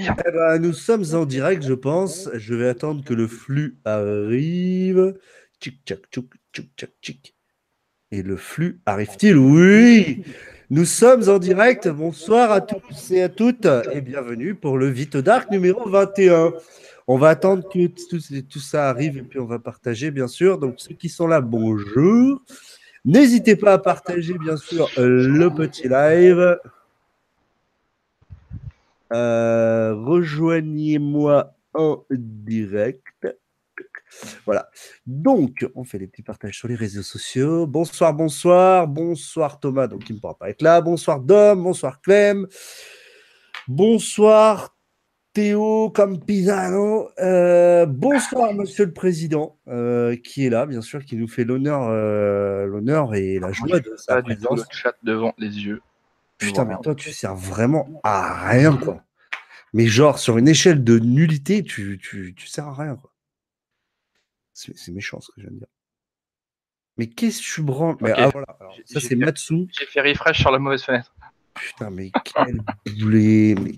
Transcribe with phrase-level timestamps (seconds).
[0.00, 2.30] Eh ben, nous sommes en direct, je pense.
[2.34, 5.16] Je vais attendre que le flux arrive.
[5.60, 7.34] Tchic, tchac, tchouk, tchouk, tchac, tchic.
[8.12, 9.36] Et le flux arrive-t-il?
[9.36, 10.22] Oui
[10.70, 11.88] Nous sommes en direct.
[11.88, 16.52] Bonsoir à tous et à toutes et bienvenue pour le Vito Dark numéro 21.
[17.08, 20.58] On va attendre que tout, tout ça arrive et puis on va partager, bien sûr.
[20.58, 22.40] Donc, ceux qui sont là, bonjour.
[23.04, 26.56] N'hésitez pas à partager, bien sûr, le petit live.
[29.12, 33.04] Euh, rejoignez-moi en direct.
[34.46, 34.68] Voilà.
[35.06, 37.66] Donc, on fait des petits partages sur les réseaux sociaux.
[37.66, 38.88] Bonsoir, bonsoir.
[38.88, 40.80] Bonsoir Thomas, donc il ne pourra pas être là.
[40.80, 42.46] Bonsoir Dom, bonsoir Clem.
[43.66, 44.74] Bonsoir
[45.34, 47.10] Théo Campizano.
[47.18, 51.90] Euh, bonsoir Monsieur le Président, euh, qui est là, bien sûr, qui nous fait l'honneur,
[52.66, 54.60] l'honneur et la joie de sa présence.
[54.60, 55.80] le chat devant les yeux.
[56.38, 59.02] Putain, mais toi, tu sers vraiment à rien, quoi.
[59.72, 63.12] Mais genre, sur une échelle de nullité, tu, tu, tu sers à rien, quoi.
[64.52, 65.68] C'est méchant ce que je viens de dire.
[66.96, 67.96] Mais qu'est-ce que tu branles?
[68.02, 68.56] Ah, voilà.
[68.86, 69.68] Ça, c'est Matsu.
[69.78, 71.14] J'ai fait refresh sur la mauvaise fenêtre.
[71.54, 72.60] Putain, mais quel
[72.98, 73.54] boulet.
[73.54, 73.76] Mais...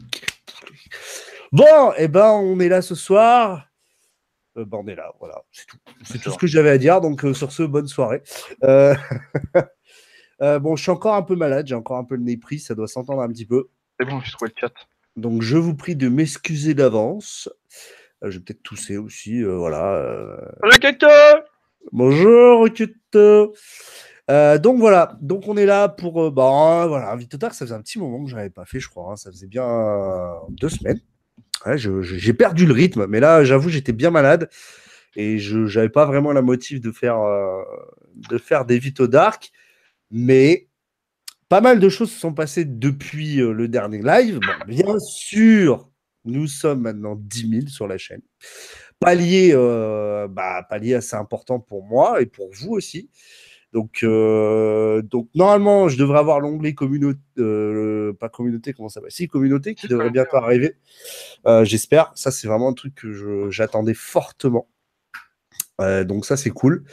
[1.53, 3.69] Bon, et eh ben, on est là ce soir.
[4.57, 5.43] Euh, ben, on est là, voilà.
[5.53, 5.77] C'est tout.
[6.03, 7.01] C'est tout ce que j'avais à dire.
[7.01, 8.23] Donc, euh, sur ce, bonne soirée.
[8.65, 8.95] Euh...
[10.43, 12.59] Euh, bon, je suis encore un peu malade, j'ai encore un peu le nez pris,
[12.59, 13.69] ça doit s'entendre un petit peu.
[13.99, 14.73] C'est bon, j'ai trouvé le chat.
[15.17, 17.49] Donc, je vous prie de m'excuser d'avance.
[18.23, 20.39] Euh, je vais peut-être tousser aussi, euh, voilà.
[21.93, 22.69] Bonjour,
[24.31, 27.83] euh, donc voilà, donc on est là pour bah, voilà, vite tard, ça faisait un
[27.83, 29.13] petit moment que je n'avais pas fait, je crois.
[29.13, 29.17] Hein.
[29.17, 29.67] ça faisait bien
[30.51, 31.01] deux semaines.
[31.77, 34.49] j'ai perdu le rythme, mais là, j'avoue, j'étais bien malade
[35.17, 37.19] et je n'avais pas vraiment la motive de faire,
[38.15, 39.51] de faire des Vito Dark.
[40.11, 40.71] Mais
[41.51, 44.39] pas mal de choses se sont passées depuis euh, le dernier live.
[44.69, 45.91] bien sûr,
[46.25, 48.23] nous sommes maintenant 10 000 sur la chaîne.
[49.01, 53.11] Palier, euh, bah, palier assez important pour moi et pour vous aussi.
[53.73, 57.21] Donc, euh, donc normalement, je devrais avoir l'onglet communauté,
[58.21, 60.77] pas communauté, comment ça va Si, communauté qui devrait bientôt arriver.
[61.63, 62.13] J'espère.
[62.15, 64.69] Ça, c'est vraiment un truc que j'attendais fortement.
[65.81, 66.85] donc, ça, c'est cool.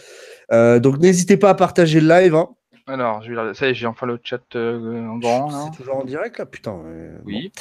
[0.52, 2.36] donc, n'hésitez pas à partager le live.
[2.36, 2.57] Hein.
[2.90, 3.22] Alors,
[3.54, 5.50] ça j'ai enfin le chat euh, en grand.
[5.50, 6.82] C'est toujours en direct là, putain.
[7.26, 7.52] oui.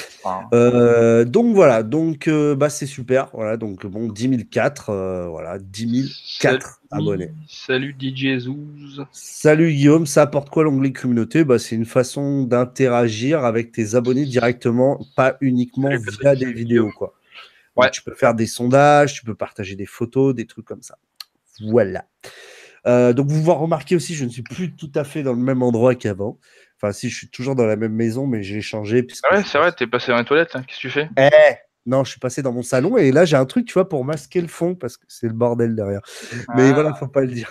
[0.52, 3.30] Euh, donc voilà, donc euh, bah c'est super.
[3.32, 7.32] Voilà, donc bon, 10 004, voilà, 10 004 abonnés.
[7.48, 9.04] Salut DJ Zouz.
[9.10, 11.42] Salut Guillaume, ça apporte quoi l'onglet communauté?
[11.42, 17.14] Bah c'est une façon d'interagir avec tes abonnés directement, pas uniquement via des vidéos quoi.
[17.74, 17.90] Ouais.
[17.90, 20.98] tu peux faire des sondages, tu peux partager des photos, des trucs comme ça.
[21.60, 22.04] Voilà.
[22.86, 25.62] Euh, donc, vous remarquez aussi, je ne suis plus tout à fait dans le même
[25.62, 26.38] endroit qu'avant.
[26.80, 29.06] Enfin, si, je suis toujours dans la même maison, mais j'ai changé.
[29.24, 30.54] Ah ouais, c'est vrai, t'es passé dans les toilettes.
[30.54, 30.62] Hein.
[30.66, 31.08] Qu'est-ce que tu fais?
[31.18, 33.88] Eh non, je suis passé dans mon salon et là, j'ai un truc, tu vois,
[33.88, 36.00] pour masquer le fond parce que c'est le bordel derrière.
[36.56, 36.98] Mais voilà, ah.
[36.98, 37.50] faut pas le dire.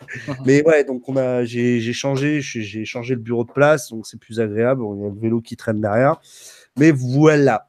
[0.44, 4.18] mais ouais, donc on a, j'ai changé, j'ai changé le bureau de place, donc c'est
[4.18, 4.82] plus agréable.
[4.96, 6.16] Il y a le vélo qui traîne derrière.
[6.76, 7.68] Mais voilà.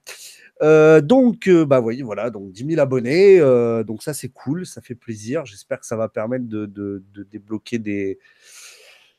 [0.62, 3.40] Euh, donc, euh, bah, voyez, voilà, donc 10 000 abonnés.
[3.40, 5.46] Euh, donc, ça, c'est cool, ça fait plaisir.
[5.46, 8.20] J'espère que ça va permettre de, débloquer, des,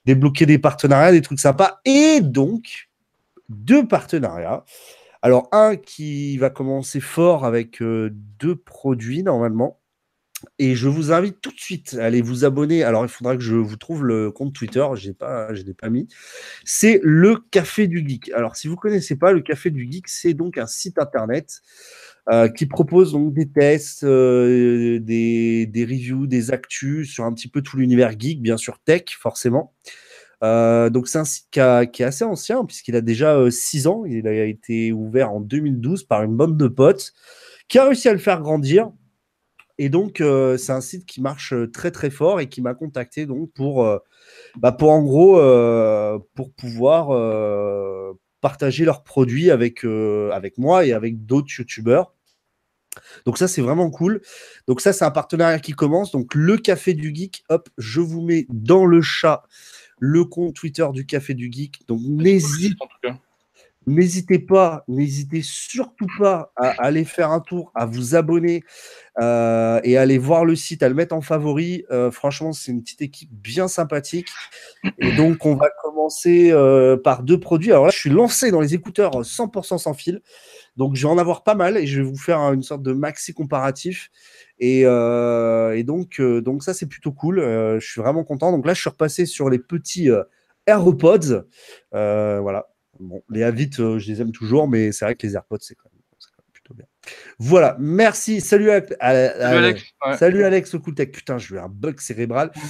[0.04, 1.80] débloquer des partenariats, des trucs sympas.
[1.84, 2.88] Et donc,
[3.48, 4.64] deux partenariats.
[5.22, 9.80] Alors, un qui va commencer fort avec deux produits normalement.
[10.58, 12.84] Et je vous invite tout de suite à aller vous abonner.
[12.84, 14.84] Alors, il faudra que je vous trouve le compte Twitter.
[14.94, 16.06] Je ne l'ai pas mis.
[16.64, 18.30] C'est le Café du Geek.
[18.34, 21.62] Alors, si vous ne connaissez pas, le Café du Geek, c'est donc un site internet
[22.30, 27.62] euh, qui propose donc des tests, euh, des, reviews, des actus sur un petit peu
[27.62, 29.72] tout l'univers geek, bien sûr tech, forcément.
[30.44, 31.60] Euh, donc, c'est un site qui,
[31.92, 34.04] qui, est assez ancien, puisqu'il a déjà 6 ans.
[34.04, 37.12] Il a été ouvert en 2012 par une bande de potes
[37.66, 38.90] qui a réussi à le faire grandir.
[39.78, 42.74] Et donc, euh, c'est un site qui marche euh, très très fort et qui m'a
[42.74, 43.98] contacté donc pour, euh,
[44.56, 45.36] bah, pour en gros,
[46.34, 52.12] pour pouvoir partager leurs produits avec, avec moi et avec d'autres youtubeurs.
[53.24, 54.20] Donc ça, c'est vraiment cool.
[54.66, 56.10] Donc ça, c'est un partenariat qui commence.
[56.10, 59.44] Donc le Café du Geek, hop, je vous mets dans le chat
[60.00, 61.86] le compte Twitter du Café du Geek.
[61.86, 62.74] Donc n'hésitez
[63.88, 68.62] N'hésitez pas, n'hésitez surtout pas à aller faire un tour, à vous abonner
[69.18, 71.86] euh, et à aller voir le site, à le mettre en favori.
[71.90, 74.28] Euh, franchement, c'est une petite équipe bien sympathique.
[74.98, 77.72] Et donc, on va commencer euh, par deux produits.
[77.72, 80.20] Alors là, je suis lancé dans les écouteurs 100% sans fil.
[80.76, 82.92] Donc, je vais en avoir pas mal et je vais vous faire une sorte de
[82.92, 84.10] maxi comparatif.
[84.58, 87.40] Et, donc, donc, ça, c'est plutôt cool.
[87.40, 88.52] je suis vraiment content.
[88.52, 90.10] Donc là, je suis repassé sur les petits
[90.66, 91.46] AirPods.
[91.90, 92.66] voilà.
[93.00, 95.74] Bon, les Havit, euh, je les aime toujours, mais c'est vrai que les AirPods, c'est
[95.74, 96.02] quand, même
[96.52, 96.74] plutôt
[97.38, 98.40] Voilà, merci.
[98.40, 99.82] Salut, à, Salut Alex.
[100.04, 100.16] Ouais.
[100.16, 101.12] Salut Alex Okultek.
[101.12, 102.50] Putain, je veux un bug cérébral.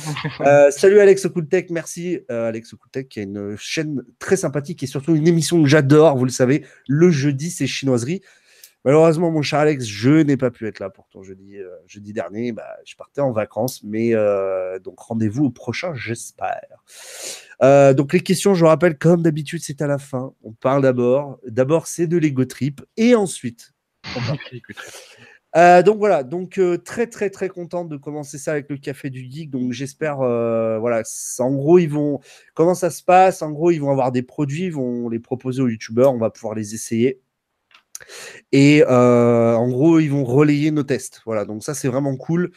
[0.41, 1.71] Euh, salut Alex Okultek.
[1.71, 5.69] Merci euh, Alex Okultek qui a une chaîne très sympathique et surtout une émission que
[5.69, 6.17] j'adore.
[6.17, 8.23] Vous le savez, le jeudi, c'est chinoiserie.
[8.89, 11.69] Malheureusement, mon cher Alex, je n'ai pas pu être là pour ton jeudi, euh,
[12.15, 12.53] dernier.
[12.53, 16.83] Bah, je partais en vacances, mais euh, donc rendez-vous au prochain, j'espère.
[17.63, 20.33] Euh, donc les questions, je vous rappelle, comme d'habitude, c'est à la fin.
[20.43, 21.39] On parle d'abord.
[21.47, 23.75] D'abord, c'est de l'ego trip, et ensuite.
[24.17, 29.31] On donc voilà, donc très très très contente de commencer ça avec le café du
[29.31, 29.51] geek.
[29.51, 31.03] Donc j'espère, voilà,
[31.41, 32.21] en gros ils vont,
[32.55, 33.43] comment ça se passe?
[33.43, 36.31] En gros ils vont avoir des produits, ils vont les proposer aux youtubeurs, on va
[36.31, 37.21] pouvoir les essayer.
[38.53, 41.21] Et euh, en gros, ils vont relayer nos tests.
[41.27, 42.51] Voilà, donc ça c'est vraiment cool.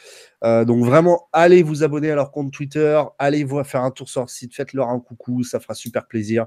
[0.44, 4.08] Euh, donc vraiment, allez vous abonner à leur compte Twitter, allez voir faire un tour
[4.08, 6.46] sur leur site, faites-leur un coucou, ça fera super plaisir.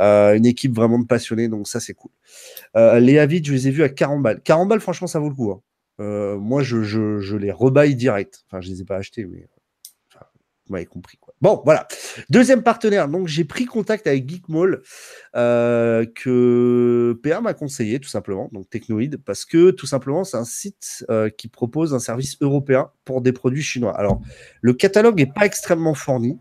[0.00, 2.10] Euh, une équipe vraiment de passionnés, donc ça c'est cool.
[2.74, 4.40] Les avis, je les ai vus à 40 balles.
[4.42, 5.52] 40 balles, franchement, ça vaut le coup.
[5.52, 6.36] Hein.
[6.38, 8.44] Moi, je, les rebaille direct.
[8.46, 9.48] Enfin, je les ai pas achetés, mais
[10.66, 11.16] vous m'avez compris.
[11.18, 11.34] Quoi.
[11.40, 11.86] Bon, voilà.
[12.30, 13.08] Deuxième partenaire.
[13.08, 14.82] Donc, j'ai pris contact avec Geekmall
[15.36, 18.48] euh, que PA m'a conseillé, tout simplement.
[18.52, 22.90] Donc, Technoid, parce que tout simplement, c'est un site euh, qui propose un service européen
[23.04, 23.96] pour des produits chinois.
[23.96, 24.20] Alors,
[24.60, 26.38] le catalogue n'est pas extrêmement fourni.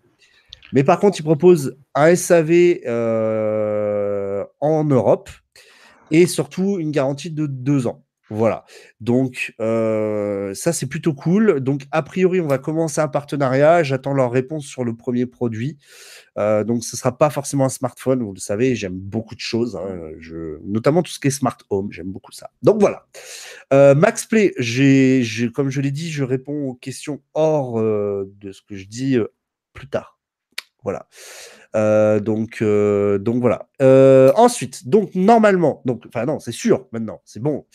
[0.74, 5.30] Mais par contre, il propose un SAV euh, en Europe
[6.12, 8.05] et surtout une garantie de deux ans.
[8.30, 8.66] Voilà.
[9.02, 11.60] Donc, euh, ça, c'est plutôt cool.
[11.60, 13.84] Donc, a priori, on va commencer un partenariat.
[13.84, 15.78] J'attends leur réponse sur le premier produit.
[16.38, 18.24] Euh, donc, ce ne sera pas forcément un smartphone.
[18.24, 19.76] Vous le savez, j'aime beaucoup de choses.
[19.76, 20.12] Hein.
[20.20, 20.60] Je...
[20.64, 21.92] Notamment tout ce qui est smart home.
[21.92, 22.50] J'aime beaucoup ça.
[22.64, 23.06] Donc, voilà.
[23.74, 28.32] Euh, Max Play, j'ai, j'ai, comme je l'ai dit, je réponds aux questions hors euh,
[28.40, 29.28] de ce que je dis euh,
[29.74, 30.15] plus tard.
[30.86, 31.08] Voilà.
[31.76, 33.68] Euh, donc, euh, donc voilà.
[33.82, 37.66] Euh, ensuite, donc normalement, donc, enfin non, c'est sûr maintenant, c'est bon.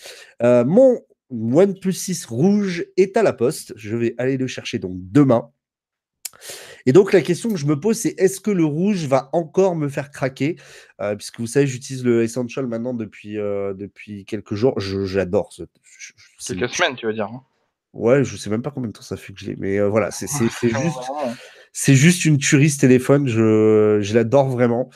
[0.42, 0.98] Mon
[1.32, 3.72] OnePlus 6 rouge est à la poste.
[3.76, 5.50] Je vais aller le chercher donc demain.
[6.86, 9.76] Et donc la question que je me pose, c'est est-ce que le rouge va encore
[9.76, 10.56] me faire craquer?
[11.00, 14.80] Euh, Puisque vous savez, j'utilise le Essential maintenant depuis, euh, depuis quelques jours.
[14.80, 15.64] J'adore ce.
[15.98, 16.12] je-
[16.54, 17.26] Quelques semaines, tu veux dire.
[17.26, 17.42] hein?
[17.92, 19.88] Ouais, je sais même pas combien de temps ça fait que je l'ai, mais euh,
[19.88, 20.26] voilà, c'est
[20.62, 20.98] juste.
[21.72, 24.90] C'est juste une tuerie ce téléphone, je, je l'adore vraiment.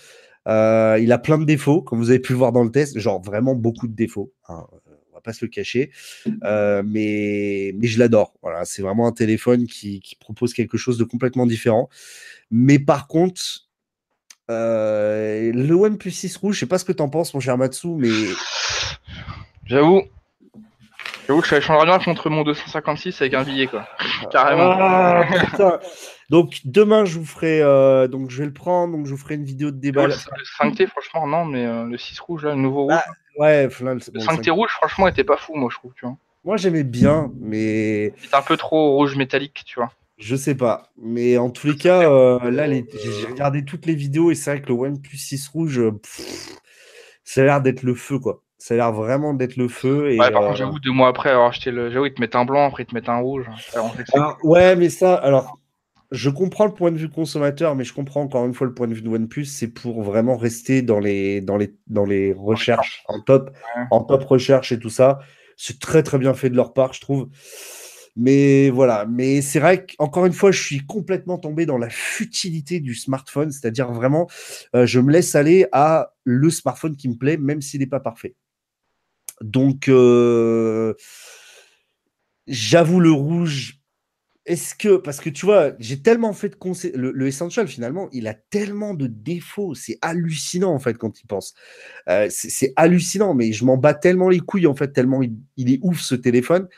[0.49, 2.99] Euh, il a plein de défauts, comme vous avez pu le voir dans le test,
[2.99, 4.32] genre vraiment beaucoup de défauts.
[4.49, 4.67] hein,
[5.11, 5.91] on va pas se le cacher,
[6.44, 8.35] Euh, mais, mais je l'adore.
[8.43, 11.88] Voilà, c'est vraiment un téléphone qui, qui propose quelque chose de complètement différent.
[12.50, 13.43] Mais par contre,
[14.50, 17.56] euh, le OnePlus 6 rouge, je sais pas ce que tu en penses, mon cher
[17.56, 18.11] Matsu, mais
[19.65, 20.03] J'avoue.
[21.26, 23.88] J'avoue que je échangé bien contre mon 256 avec un billet, quoi.
[24.31, 24.76] Carrément.
[24.79, 25.79] Ah, putain.
[26.31, 29.35] Donc demain, je vous ferai, euh, donc je vais le prendre, donc je vous ferai
[29.35, 30.06] une vidéo de débat.
[30.06, 32.94] le, le 5T, franchement, non, mais euh, le 6 rouge, là, le nouveau rouge.
[32.94, 33.05] Ah,
[33.37, 36.06] Ouais, là, le- le bon, 5T rouge, franchement, était pas fou, moi, je trouve, tu
[36.06, 36.17] vois.
[36.44, 39.91] Moi, j'aimais bien, mais était un peu trop rouge métallique, tu vois.
[40.19, 40.91] je sais pas.
[40.97, 44.50] Mais en tous les cas, euh, là, les- j'ai regardé toutes les vidéos et c'est
[44.50, 46.56] vrai que le OnePlus 6 rouge, pff,
[47.25, 48.43] ça a l'air d'être le feu, quoi.
[48.59, 50.11] Ça a l'air vraiment d'être le feu.
[50.12, 51.91] Et, Ouais, par euh, contre, j'avoue, deux mois après avoir acheté le.
[51.91, 53.47] J'avoue, ils te mettent un blanc, après ils te mettent un rouge.
[53.67, 55.59] C'est- alors, ouais, mais ça, alors,
[56.14, 58.87] je comprends le point de vue consommateur, mais je comprends encore une fois le point
[58.87, 63.02] de vue de OnePlus, c'est pour vraiment rester dans les, dans les, dans les recherches
[63.08, 63.50] en top,
[63.90, 65.19] en top recherche et tout ça.
[65.56, 67.28] C'est très très bien fait de leur part, je trouve.
[68.16, 72.78] Mais voilà, mais c'est vrai qu'encore une fois, je suis complètement tombé dans la futilité
[72.78, 74.28] du smartphone, c'est-à-dire vraiment,
[74.76, 77.99] euh, je me laisse aller à le smartphone qui me plaît, même s'il n'est pas
[77.99, 78.37] parfait.
[79.40, 80.94] Donc, euh,
[82.47, 83.80] j'avoue le rouge.
[84.47, 86.93] Est-ce que, parce que tu vois, j'ai tellement fait de conseils.
[86.95, 89.75] Le, Essential, finalement, il a tellement de défauts.
[89.75, 91.55] C'est hallucinant, en fait, quand il pense.
[92.11, 95.79] Euh, c'est hallucinant, mais je m'en bats tellement les couilles, en fait, tellement il, est
[95.83, 96.69] ouf, ce téléphone.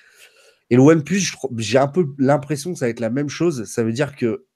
[0.71, 1.23] Et le OnePlus,
[1.59, 3.65] j'ai un peu l'impression que ça va être la même chose.
[3.65, 4.47] Ça veut dire que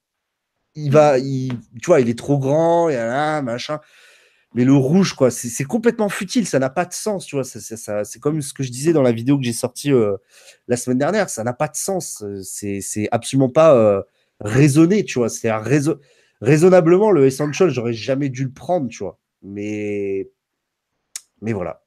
[0.75, 1.49] il va, il,
[1.81, 3.79] tu vois, il est trop grand, et là, machin.
[4.53, 7.43] Mais le rouge, quoi, c'est complètement futile, ça n'a pas de sens, tu vois.
[7.45, 9.93] ça- ça- ça- C'est comme ce que je disais dans la vidéo que j'ai sortie
[9.93, 10.17] euh,
[10.67, 12.21] la semaine dernière, ça n'a pas de sens.
[12.23, 14.01] euh, C'est absolument pas euh,
[14.41, 15.29] raisonné, tu vois.
[15.29, 15.97] C'est raison...
[16.41, 19.17] raisonnablement le Essential, j'aurais jamais dû le prendre, tu vois.
[19.41, 20.29] Mais,
[21.41, 21.81] mais voilà.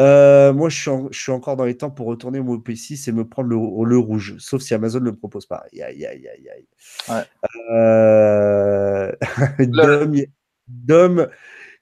[0.00, 3.08] Euh, moi, je suis, en- je suis encore dans les temps pour retourner mon P6
[3.08, 3.56] et me prendre le,
[3.88, 5.64] le rouge, sauf si Amazon ne le propose pas.
[5.72, 6.66] Aïe, aïe, aïe, aïe.
[7.08, 7.24] Ouais.
[10.68, 11.28] Dom,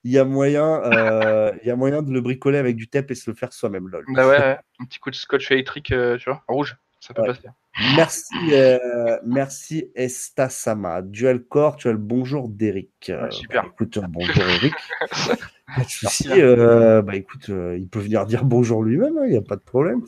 [0.06, 3.10] il y a moyen, euh, il y a moyen de le bricoler avec du tape
[3.10, 4.04] et se le faire soi-même, lol.
[4.14, 7.22] Bah ouais, ouais, un petit coup de scotch électrique, euh, tu vois, rouge, ça peut
[7.22, 7.28] Ouais.
[7.28, 7.48] passer.
[7.96, 11.02] Merci, euh, merci Estasama.
[11.02, 13.10] Dual Core, tu as le bonjour d'Eric.
[13.30, 13.64] super.
[13.64, 14.74] Bah, écoute, bonjour Eric.
[15.10, 16.28] pas de souci.
[16.30, 19.56] Euh, bah écoute, euh, il peut venir dire bonjour lui-même, il hein, n'y a pas
[19.56, 20.02] de problème.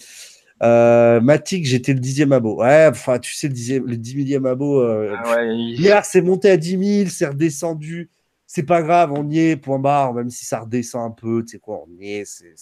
[0.62, 2.62] Euh, Matic, j'étais le dixième abo.
[2.62, 4.81] Ouais, enfin, tu sais, le, dixième, le dix millième abo.
[4.81, 8.11] Ah hier, c'est monté à 10 000, c'est redescendu.
[8.50, 11.52] C'est pas grave, on y est, point barre, même si ça redescend un peu, tu
[11.52, 12.25] sais quoi, on y est.
[12.25, 12.55] C'est,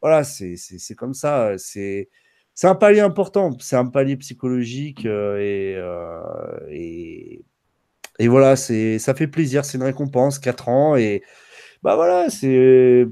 [0.00, 0.56] Voilà, c'est
[0.96, 1.52] comme ça.
[1.58, 2.08] C'est
[2.54, 5.36] c'est un palier important, c'est un palier psychologique euh,
[5.76, 7.44] euh, et,
[8.18, 11.22] et, voilà, c'est ça fait plaisir, c'est une récompense, 4 ans et
[11.82, 13.06] bah voilà, c'est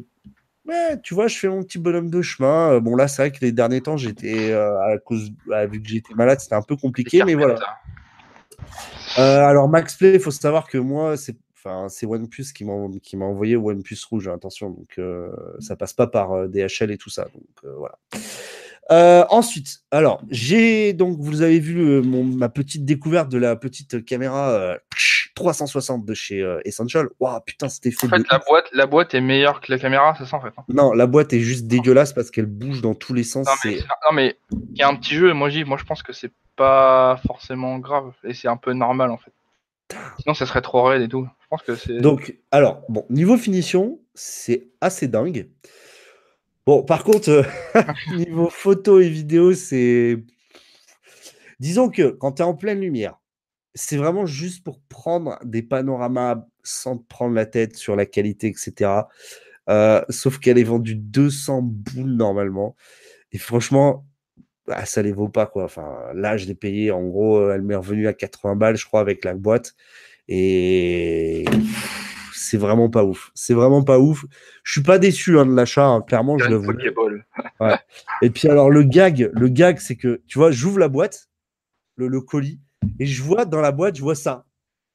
[1.02, 2.80] tu vois, je fais mon petit bonhomme de chemin.
[2.80, 5.32] Bon là, c'est vrai que les derniers temps, j'étais euh, à cause
[5.68, 7.58] vu que j'étais malade, c'était un peu compliqué, mais voilà.
[9.16, 14.28] Alors Max Play, il faut savoir que moi, c'est OnePlus qui m'a envoyé OnePlus rouge,
[14.28, 15.00] attention, donc
[15.60, 17.98] ça passe pas par DHL et tout ça, donc voilà.
[18.90, 24.04] Euh, ensuite, alors, j'ai donc, vous avez vu euh, ma petite découverte de la petite
[24.04, 24.76] caméra
[25.34, 27.08] 360 euh, de chez Essential.
[27.20, 28.06] Waouh, putain, c'était fait.
[28.06, 30.52] En fait, la boîte, la boîte est meilleure que la caméra, c'est ça en fait.
[30.56, 30.64] Hein.
[30.68, 33.46] Non, la boîte est juste dégueulasse parce qu'elle bouge dans tous les sens.
[33.64, 37.20] Non, mais il y a un petit jeu, moi, moi je pense que c'est pas
[37.26, 39.32] forcément grave et c'est un peu normal en fait.
[40.20, 41.26] Sinon, ça serait trop raide et tout.
[41.42, 41.98] Je pense que c'est.
[41.98, 45.48] Donc, alors, bon, niveau finition, c'est assez dingue.
[46.66, 47.42] Bon, par contre, euh,
[48.16, 50.22] niveau photo et vidéo, c'est.
[51.60, 53.18] Disons que quand tu es en pleine lumière,
[53.74, 58.48] c'est vraiment juste pour prendre des panoramas sans te prendre la tête sur la qualité,
[58.48, 58.90] etc.
[59.68, 62.76] Euh, sauf qu'elle est vendue 200 boules normalement.
[63.32, 64.04] Et franchement,
[64.66, 65.64] bah, ça les vaut pas quoi.
[65.64, 66.90] Enfin, là, je l'ai payé.
[66.90, 69.74] En gros, elle m'est revenue à 80 balles, je crois, avec la boîte.
[70.28, 71.44] Et
[72.32, 73.30] c'est vraiment pas ouf.
[73.34, 74.24] C'est vraiment pas ouf.
[74.62, 76.02] Je suis pas déçu hein, de l'achat, hein.
[76.02, 76.92] clairement, je le voulais.
[77.60, 77.76] Ouais.
[78.22, 81.28] Et puis alors le gag, le gag, c'est que tu vois, j'ouvre la boîte,
[81.96, 82.60] le, colis,
[82.98, 84.44] et je vois dans la boîte, je vois ça.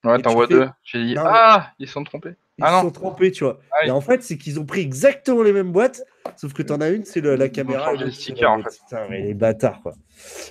[0.04, 0.68] Ouais, t'en vois deux.
[0.84, 2.36] J'ai dit ah, ils sont trompés.
[2.60, 3.60] Ils ah, sont trompés, tu vois.
[3.72, 6.04] Ah et en fait, c'est qu'ils ont pris exactement les mêmes boîtes,
[6.38, 7.94] sauf que t'en as une, c'est la caméra.
[7.94, 8.80] Les stickers, en fait.
[8.84, 9.94] Putain, mais les bâtards, quoi.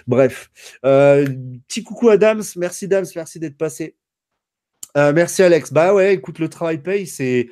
[0.07, 0.51] Bref.
[0.85, 1.27] Euh,
[1.67, 2.43] petit coucou à Dams.
[2.57, 3.07] Merci, Dams.
[3.17, 3.97] Merci d'être passé.
[4.97, 5.73] Euh, merci Alex.
[5.73, 7.49] Bah ouais, écoute, le travail paye, c'est.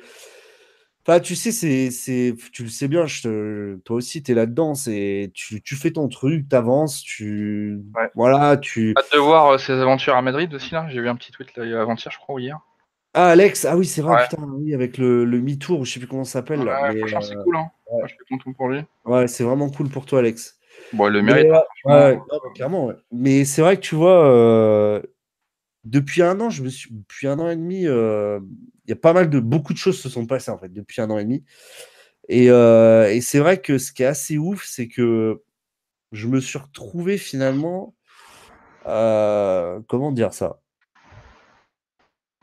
[1.07, 4.73] Enfin, tu sais, c'est, tu le sais bien, je toi aussi, tu es là-dedans.
[4.73, 7.79] C'est, tu, tu, fais ton truc, tu avances, tu.
[8.15, 8.95] Voilà, tu.
[8.97, 10.87] Hâte de voir euh, ses aventures à Madrid aussi, là.
[10.89, 12.59] J'ai vu un petit tweet là, avant-hier, je crois, ou hier.
[13.13, 16.07] Ah, Alex, ah oui, c'est vrai, putain, oui, avec le, le Mi-Tour, je sais plus
[16.07, 16.63] comment ça s'appelle.
[16.63, 17.69] là, mais, franchement, c'est cool, hein.
[18.03, 18.81] je suis content pour lui.
[19.05, 20.57] Ouais, c'est vraiment cool pour toi, Alex.
[20.91, 21.51] Bon, le mérite.
[21.85, 22.19] ouais,
[22.55, 22.95] clairement, ouais.
[23.11, 25.01] Mais c'est vrai que tu vois, euh,
[25.85, 28.39] depuis un an, je me suis, depuis un an et demi, euh,
[28.85, 31.01] il y a pas mal de beaucoup de choses se sont passées en fait depuis
[31.01, 31.43] un an et demi.
[32.27, 35.41] Et, euh, c'est vrai que ce qui est assez ouf, c'est que
[36.11, 37.95] je me suis retrouvé finalement,
[38.87, 40.59] euh, comment dire ça?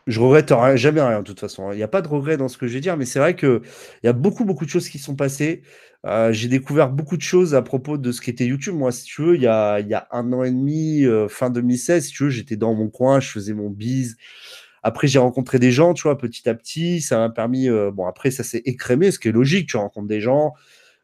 [0.07, 1.69] Je regrette jamais rien de toute façon.
[1.69, 1.75] Hein.
[1.75, 3.37] Il n'y a pas de regret dans ce que je vais dire, mais c'est vrai
[3.37, 3.63] que
[4.03, 5.63] il y a beaucoup beaucoup de choses qui sont passées.
[6.05, 8.75] Euh, j'ai découvert beaucoup de choses à propos de ce qu'était YouTube.
[8.75, 12.13] Moi, si tu veux, il y a, un an et demi, euh, fin 2016, si
[12.13, 14.17] tu j'étais dans mon coin, je faisais mon bise.
[14.83, 17.01] Après, j'ai rencontré des gens, tu vois, petit à petit.
[17.01, 17.69] Ça m'a permis.
[17.69, 19.69] Euh, bon, après, ça s'est écrémé, ce qui est logique.
[19.69, 20.55] Tu rencontres des gens,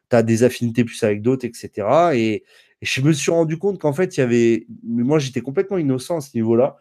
[0.09, 1.87] tu as des affinités plus avec d'autres, etc.
[2.15, 2.43] Et,
[2.81, 4.65] je me suis rendu compte qu'en fait, il y avait.
[4.83, 6.77] Mais moi, j'étais complètement innocent à ce niveau-là,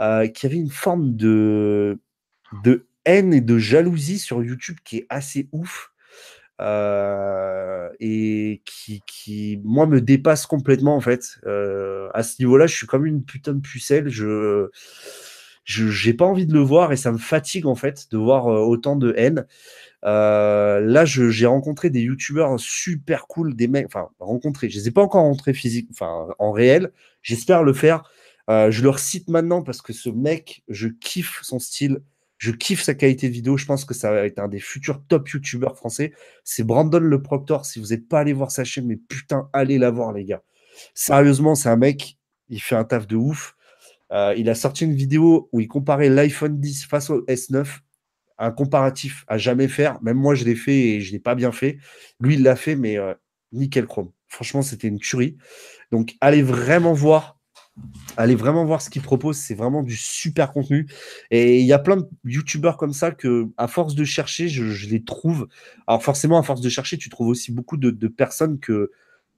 [0.00, 1.98] qu'il y avait une forme de,
[2.64, 5.90] de haine et de jalousie sur YouTube qui est assez ouf.
[6.60, 11.38] Euh, et qui, qui, moi, me dépasse complètement, en fait.
[11.46, 14.08] Euh, à ce niveau-là, je suis comme une putain de pucelle.
[14.08, 14.68] Je
[15.64, 18.58] j'ai pas envie de le voir et ça me fatigue, en fait, de voir euh,
[18.58, 19.46] autant de haine.
[20.02, 25.02] là, j'ai rencontré des youtubeurs super cool, des mecs, enfin, rencontré, je les ai pas
[25.02, 26.92] encore rencontrés physique, enfin, en réel.
[27.22, 28.02] J'espère le faire.
[28.70, 32.00] Je leur cite maintenant parce que ce mec, je kiffe son style.
[32.40, 33.58] Je kiffe sa qualité de vidéo.
[33.58, 36.14] Je pense que ça va être un des futurs top youtubeurs français.
[36.42, 37.66] C'est Brandon le Proctor.
[37.66, 40.42] Si vous n'êtes pas allé voir sa chaîne, mais putain, allez la voir, les gars.
[40.94, 43.56] Sérieusement, c'est un mec, il fait un taf de ouf.
[44.12, 47.80] Euh, il a sorti une vidéo où il comparait l'iPhone 10 face au S9.
[48.38, 50.02] Un comparatif à jamais faire.
[50.02, 51.76] Même moi, je l'ai fait et je l'ai pas bien fait.
[52.20, 53.12] Lui, il l'a fait, mais euh,
[53.52, 54.12] nickel chrome.
[54.28, 55.36] Franchement, c'était une tuerie.
[55.92, 57.39] Donc, allez vraiment voir
[58.16, 60.86] Allez vraiment voir ce qu'il propose, c'est vraiment du super contenu.
[61.30, 64.88] Et il y a plein de youtubeurs comme ça que, à force de chercher, je,
[64.88, 65.48] les trouve.
[65.86, 68.90] Alors forcément, à force de chercher, tu trouves aussi beaucoup de, personnes que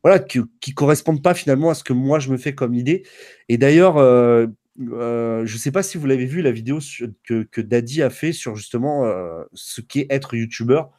[0.02, 3.04] voilà qui, correspondent pas finalement à ce que moi je me fais comme idée.
[3.48, 4.46] Et d'ailleurs, euh,
[4.80, 6.78] euh, je ne sais pas si vous l'avez vu la vidéo
[7.24, 10.90] que, que, Daddy a fait sur justement euh, ce qu'est être youtubeur.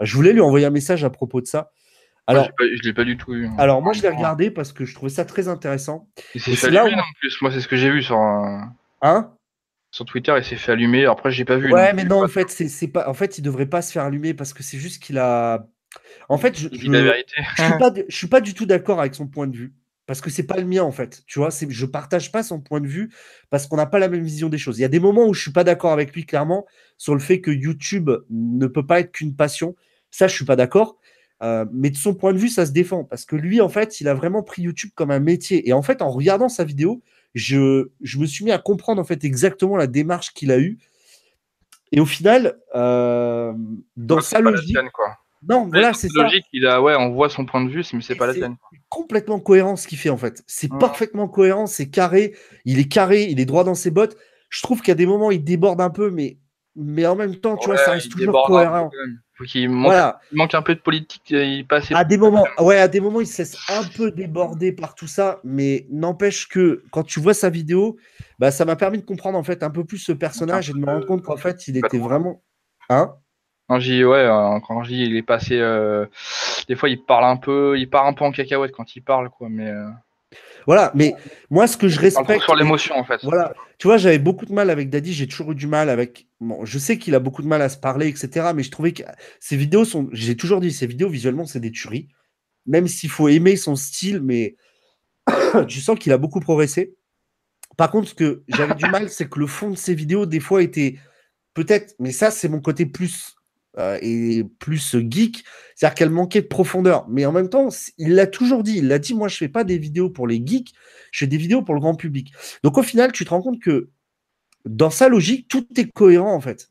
[0.00, 1.72] Je voulais lui envoyer un message à propos de ça.
[2.26, 3.48] Alors, je ne l'ai pas du tout vu.
[3.58, 6.08] Alors, moi, je l'ai regardé parce que je trouvais ça très intéressant.
[6.34, 7.40] Il s'est fait allumer, en plus.
[7.40, 8.18] Moi, c'est ce que j'ai vu sur.
[8.18, 9.32] Hein?
[9.96, 11.06] sur Twitter, il s'est fait allumer.
[11.06, 11.72] Après, j'ai pas vu.
[11.72, 13.08] Ouais, mais non, en fait, c'est pas.
[13.08, 15.66] En fait, il devrait pas se faire allumer parce que c'est juste qu'il a.
[16.28, 17.32] En fait, je, je, la vérité.
[17.56, 19.72] je suis pas, je suis pas du tout d'accord avec son point de vue
[20.06, 21.22] parce que c'est pas le mien en fait.
[21.26, 23.10] Tu vois, c'est, je partage pas son point de vue
[23.48, 24.78] parce qu'on n'a pas la même vision des choses.
[24.78, 26.66] Il y a des moments où je suis pas d'accord avec lui clairement
[26.98, 29.74] sur le fait que YouTube ne peut pas être qu'une passion.
[30.10, 30.98] Ça, je suis pas d'accord.
[31.42, 34.00] Euh, mais de son point de vue, ça se défend parce que lui, en fait,
[34.00, 35.68] il a vraiment pris YouTube comme un métier.
[35.68, 37.02] Et en fait, en regardant sa vidéo,
[37.34, 40.78] je, je me suis mis à comprendre en fait exactement la démarche qu'il a eue.
[41.92, 43.52] Et au final, euh,
[43.96, 45.18] dans sa logique, quoi.
[45.48, 46.44] Non, voilà, c'est logique.
[46.52, 48.56] Il a, ouais, on voit son point de vue, mais c'est pas la tienne.
[48.88, 50.42] Complètement cohérent ce qu'il fait en fait.
[50.46, 52.34] C'est parfaitement cohérent, c'est carré.
[52.64, 54.16] Il est carré, il est droit dans ses bottes.
[54.48, 56.38] Je trouve qu'à des moments il déborde un peu, mais
[56.76, 58.90] mais en même temps, tu vois, ça reste toujours cohérent.
[59.34, 61.92] Faut il manque, un peu de politique, il passe.
[61.92, 65.06] À des moments, ouais, à des moments, il se laisse un peu déborder par tout
[65.06, 67.98] ça, mais n'empêche que quand tu vois sa vidéo,
[68.38, 70.78] bah, ça m'a permis de comprendre en fait un peu plus ce personnage et de
[70.78, 72.42] me rendre compte qu'en fait, il était vraiment.
[72.88, 73.14] Hein?
[73.68, 76.06] Quand j'y ouais, euh, quand j'y il est passé, euh,
[76.68, 79.28] des fois il parle un peu, il part un peu en cacahuète quand il parle
[79.28, 79.68] quoi, mais.
[79.68, 79.88] Euh,
[80.66, 81.14] voilà, mais
[81.50, 82.42] moi ce que je respecte.
[82.42, 83.20] Sur l'émotion en fait.
[83.22, 86.26] Voilà, tu vois, j'avais beaucoup de mal avec Daddy, j'ai toujours eu du mal avec.
[86.40, 88.50] Bon, je sais qu'il a beaucoup de mal à se parler, etc.
[88.54, 89.02] Mais je trouvais que
[89.40, 90.08] ces vidéos sont.
[90.12, 92.08] J'ai toujours dit, ces vidéos visuellement c'est des tueries.
[92.66, 94.56] Même s'il faut aimer son style, mais
[95.68, 96.94] tu sens qu'il a beaucoup progressé.
[97.76, 100.40] Par contre, ce que j'avais du mal, c'est que le fond de ses vidéos, des
[100.40, 100.98] fois, était
[101.54, 103.35] peut-être, mais ça, c'est mon côté plus
[103.78, 107.06] euh, et plus geek, c'est-à-dire qu'elle manquait de profondeur.
[107.08, 107.68] Mais en même temps,
[107.98, 110.42] il l'a toujours dit, il l'a dit, moi je fais pas des vidéos pour les
[110.44, 110.72] geeks,
[111.12, 112.32] je fais des vidéos pour le grand public.
[112.62, 113.90] Donc au final, tu te rends compte que
[114.64, 116.70] dans sa logique, tout est cohérent en fait.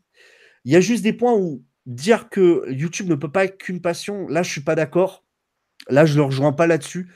[0.66, 3.82] Il y a juste des points où dire que YouTube ne peut pas être qu'une
[3.82, 5.26] passion, là je suis pas d'accord.
[5.90, 7.10] Là, je ne le rejoins pas là-dessus.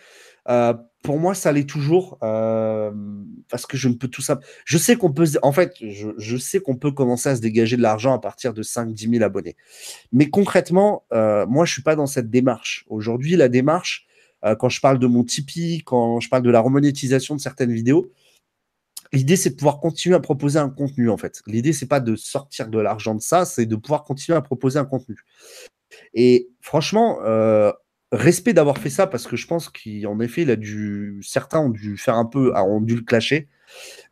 [0.49, 2.91] Euh, pour moi, ça l'est toujours euh,
[3.49, 4.39] parce que je ne peux tout ça.
[4.65, 7.81] Je sais qu'on peut, en fait, je, sais qu'on peut commencer à se dégager de
[7.81, 9.55] l'argent à partir de 5-10 000 abonnés.
[10.11, 12.85] Mais concrètement, euh, moi, je suis pas dans cette démarche.
[12.89, 14.07] Aujourd'hui, la démarche,
[14.59, 18.09] quand je parle de mon Tipeee, quand je parle de la remonétisation de certaines vidéos,
[19.11, 21.41] l'idée c'est de pouvoir continuer à proposer un contenu en fait.
[21.45, 24.79] L'idée c'est pas de sortir de l'argent de ça, c'est de pouvoir continuer à proposer
[24.79, 25.17] un contenu.
[26.13, 27.19] Et franchement,
[28.11, 31.69] respect d'avoir fait ça parce que je pense qu'en effet, il a dû, certains ont
[31.69, 33.47] dû faire un peu, ont dû le clasher.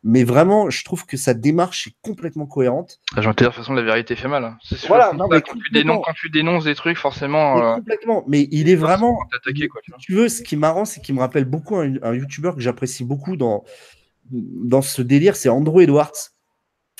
[0.04, 3.00] Mais vraiment, je trouve que sa démarche est complètement cohérente.
[3.16, 4.44] Ah, j'ai envie de dire, de toute façon, la vérité fait mal.
[4.44, 4.56] Hein.
[4.62, 7.60] C'est Voilà, quand, tu dénonces, des trucs, forcément.
[7.60, 8.24] Euh, complètement.
[8.28, 9.18] Mais il est vraiment.
[9.98, 12.60] tu, veux, ce qui est marrant, c'est qu'il me rappelle beaucoup un, un YouTuber que
[12.60, 13.64] j'apprécie beaucoup dans,
[14.30, 16.12] dans ce délire, c'est Andrew Edwards.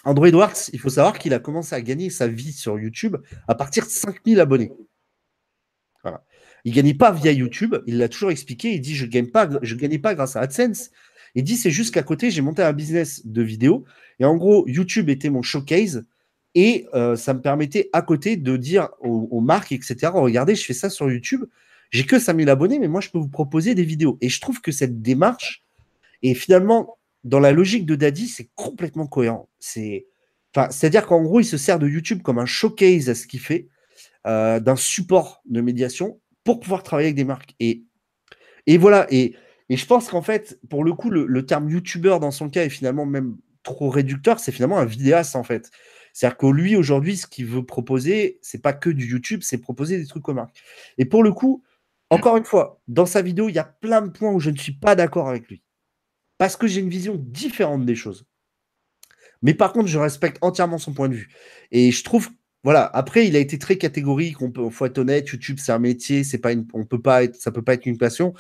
[0.05, 3.55] Andrew Edwards, il faut savoir qu'il a commencé à gagner sa vie sur YouTube à
[3.55, 4.73] partir de 5000 abonnés.
[6.64, 9.99] Il gagnait pas via YouTube, il l'a toujours expliqué, il dit je gagne pas gagnais
[9.99, 10.90] pas grâce à AdSense.
[11.35, 13.85] Il dit c'est juste qu'à côté, j'ai monté un business de vidéo
[14.18, 16.05] et en gros, YouTube était mon showcase
[16.55, 20.11] et euh, ça me permettait à côté de dire aux, marques etc.
[20.14, 21.44] regardez, je fais ça sur YouTube,
[21.90, 24.61] j'ai que 5000 abonnés mais moi je peux vous proposer des vidéos et je trouve
[24.61, 25.64] que cette démarche
[26.23, 29.49] est finalement dans la logique de Daddy, c'est complètement cohérent.
[29.59, 33.68] C'est-à-dire qu'en gros, il se sert de YouTube comme un showcase à ce qu'il fait,
[34.27, 37.55] euh, d'un support de médiation pour pouvoir travailler avec des marques.
[37.61, 37.85] Et,
[38.67, 39.07] et voilà.
[39.11, 39.37] Et,
[39.69, 42.71] et je pense qu'en fait, pour le coup, le, terme YouTuber dans son cas est
[42.71, 44.41] finalement même trop réducteur.
[44.41, 45.71] C'est finalement un vidéaste en fait.
[46.15, 49.99] C'est-à-dire que lui, aujourd'hui, ce qu'il veut proposer, c'est pas que du YouTube, c'est proposer
[49.99, 50.57] des trucs aux marques.
[50.97, 51.63] Et pour le coup,
[52.09, 54.57] encore une fois, dans sa vidéo, il y a plein de points où je ne
[54.57, 55.63] suis pas d'accord avec lui.
[56.39, 58.25] Parce que j'ai une vision différente des choses.
[59.43, 61.29] Mais par contre, je respecte entièrement son point de vue.
[61.73, 62.31] Et je trouve
[62.64, 62.85] voilà.
[62.92, 64.42] Après, il a été très catégorique.
[64.42, 65.29] On peut, faut être honnête.
[65.29, 66.25] YouTube, c'est un métier.
[66.25, 68.35] C'est pas une, on peut pas être, ça peut pas être une passion.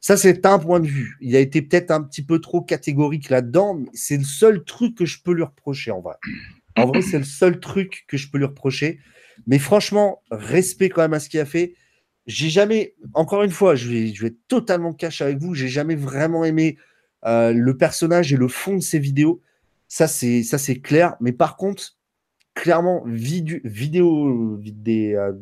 [0.00, 1.16] Ça, c'est un point de vue.
[1.22, 3.82] Il a été peut-être un petit peu trop catégorique là-dedans.
[3.94, 6.16] C'est le seul truc que je peux lui reprocher en vrai.
[6.76, 9.00] En vrai, c'est le seul truc que je peux lui reprocher.
[9.46, 11.74] Mais franchement, respect quand même à ce qu'il a fait.
[12.26, 15.54] J'ai jamais, encore une fois, je vais, être totalement cash avec vous.
[15.54, 16.76] J'ai jamais vraiment aimé
[17.24, 19.40] euh, le personnage et le fond de ses vidéos.
[19.88, 21.16] Ça, c'est, ça, c'est clair.
[21.20, 21.96] Mais par contre,
[22.54, 25.32] clairement vidéo euh,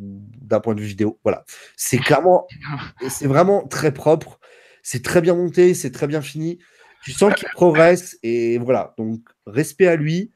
[0.40, 1.18] d'un point de vue vidéo.
[1.22, 1.44] Voilà,
[1.76, 2.46] c'est clairement,
[3.08, 4.40] c'est vraiment très propre.
[4.82, 6.58] C'est très bien monté, c'est très bien fini.
[7.04, 8.94] Tu sens qu'il progresse et voilà.
[8.98, 10.32] Donc respect à lui.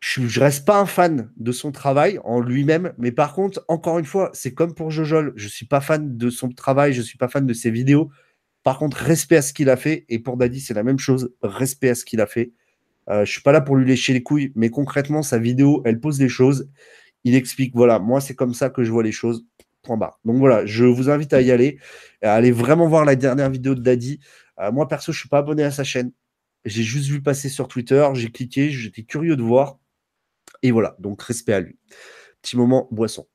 [0.00, 3.98] Je, ne reste pas un fan de son travail en lui-même, mais par contre, encore
[3.98, 5.32] une fois, c'est comme pour Jojol.
[5.34, 8.10] Je suis pas fan de son travail, je suis pas fan de ses vidéos.
[8.62, 10.04] Par contre, respect à ce qu'il a fait.
[10.10, 11.32] Et pour Daddy, c'est la même chose.
[11.42, 12.52] Respect à ce qu'il a fait.
[13.10, 16.00] Euh, je suis pas là pour lui lécher les couilles, mais concrètement, sa vidéo, elle
[16.00, 16.68] pose des choses.
[17.24, 19.46] Il explique, voilà, moi, c'est comme ça que je vois les choses.
[20.24, 21.78] Donc voilà, je vous invite à y aller,
[22.22, 24.20] à aller vraiment voir la dernière vidéo de Daddy.
[24.60, 26.12] Euh, moi, perso, je suis pas abonné à sa chaîne.
[26.64, 29.78] J'ai juste vu passer sur Twitter, j'ai cliqué, j'étais curieux de voir.
[30.62, 31.78] Et voilà, donc respect à lui.
[32.40, 33.26] Petit moment boisson.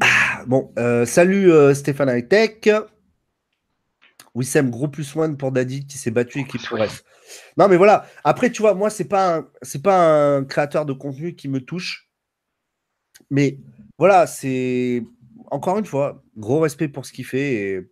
[0.00, 2.68] Ah, bon, euh, salut euh, Stéphane Hightech.
[4.36, 7.04] Wissem, gros plus one pour Daddy qui s'est battu et qui progresse.
[7.56, 8.06] Non, mais voilà.
[8.22, 12.10] Après, tu vois, moi, c'est pas c'est pas un créateur de contenu qui me touche.
[13.30, 13.58] Mais
[13.98, 15.02] voilà, c'est
[15.50, 17.54] encore une fois, gros respect pour ce qu'il fait.
[17.54, 17.90] Et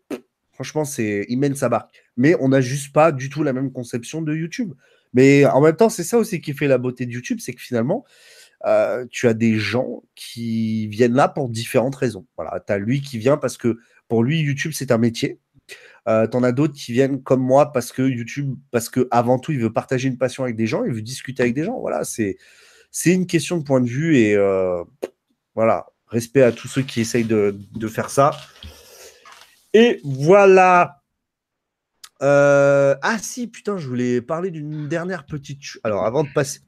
[0.53, 2.05] franchement, c'est il mène sa barque.
[2.19, 4.75] Mais on n'a juste pas du tout la même conception de YouTube.
[5.15, 7.63] Mais en même temps, c'est ça aussi qui fait la beauté de YouTube, c'est que
[7.63, 8.05] finalement,
[8.67, 12.27] euh, tu as des gens qui viennent là pour différentes raisons.
[12.37, 13.79] Voilà, tu as lui qui vient parce que
[14.09, 15.41] pour lui, YouTube, c'est un métier.
[16.07, 19.53] Euh, T'en as d'autres qui viennent comme moi parce que YouTube, parce que avant tout,
[19.53, 21.81] il veut partager une passion avec des gens, il veut discuter avec des gens.
[21.81, 22.37] Voilà, c'est
[23.07, 24.85] une question de point de vue et euh,
[25.55, 28.33] voilà, respect à tous ceux qui essayent de, de faire ça.
[29.73, 31.01] Et voilà.
[32.23, 35.61] Euh, ah si, putain, je voulais parler d'une dernière petite.
[35.85, 36.61] Alors, avant de passer,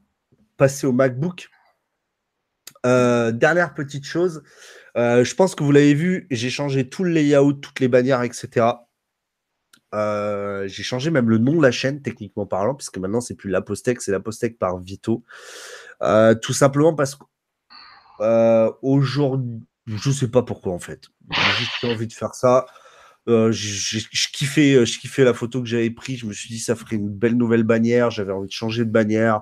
[0.57, 1.49] passer au MacBook,
[2.83, 4.41] dernière petite chose.
[4.95, 8.65] je pense que vous l'avez vu, j'ai changé tout le layout, toutes les bannières, etc.
[9.95, 13.49] Euh, j'ai changé même le nom de la chaîne, techniquement parlant, puisque maintenant c'est plus
[13.49, 15.23] l'Apostec, c'est l'Apostec par Vito.
[16.01, 17.23] Euh, tout simplement parce que
[18.19, 21.05] euh, aujourd'hui, je sais pas pourquoi en fait.
[21.31, 22.65] J'ai juste envie de faire ça.
[23.27, 26.19] je, kiffais, je kiffais la photo que j'avais prise.
[26.19, 28.11] Je me suis dit, ça ferait une belle nouvelle bannière.
[28.11, 29.41] J'avais envie de changer de bannière.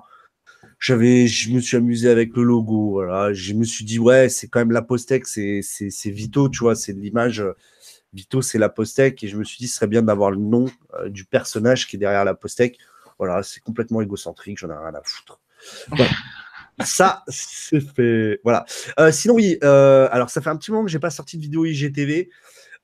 [0.78, 2.92] J'avais, je me suis amusé avec le logo.
[2.92, 3.32] Voilà.
[3.32, 5.62] Je me suis dit, ouais, c'est quand même l'Apostec, c'est
[6.04, 7.42] Vito, tu vois, c'est l'image
[8.16, 9.22] Vito, c'est la Postec.
[9.22, 11.96] Et je me suis dit, ce serait bien d'avoir le nom euh, du personnage qui
[11.96, 12.78] est derrière la Postec.
[13.18, 15.40] Voilà, c'est complètement égocentrique, j'en ai rien à foutre.
[16.84, 18.40] ça, c'est fait.
[18.42, 18.64] Voilà.
[18.98, 21.42] Euh, sinon, oui, euh, alors ça fait un petit moment que j'ai pas sorti de
[21.42, 22.30] vidéo IGTV.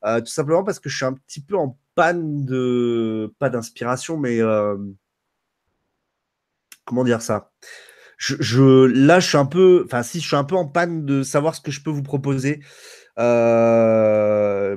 [0.03, 3.33] tout simplement parce que je suis un petit peu en panne de.
[3.39, 4.41] Pas d'inspiration, mais.
[6.85, 7.53] Comment dire ça?
[8.17, 11.05] Je, je, là, je suis un peu, enfin, si je suis un peu en panne
[11.05, 12.61] de savoir ce que je peux vous proposer.
[13.19, 14.77] Euh,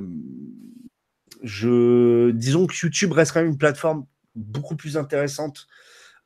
[1.43, 5.67] je, disons que YouTube reste quand même une plateforme beaucoup plus intéressante,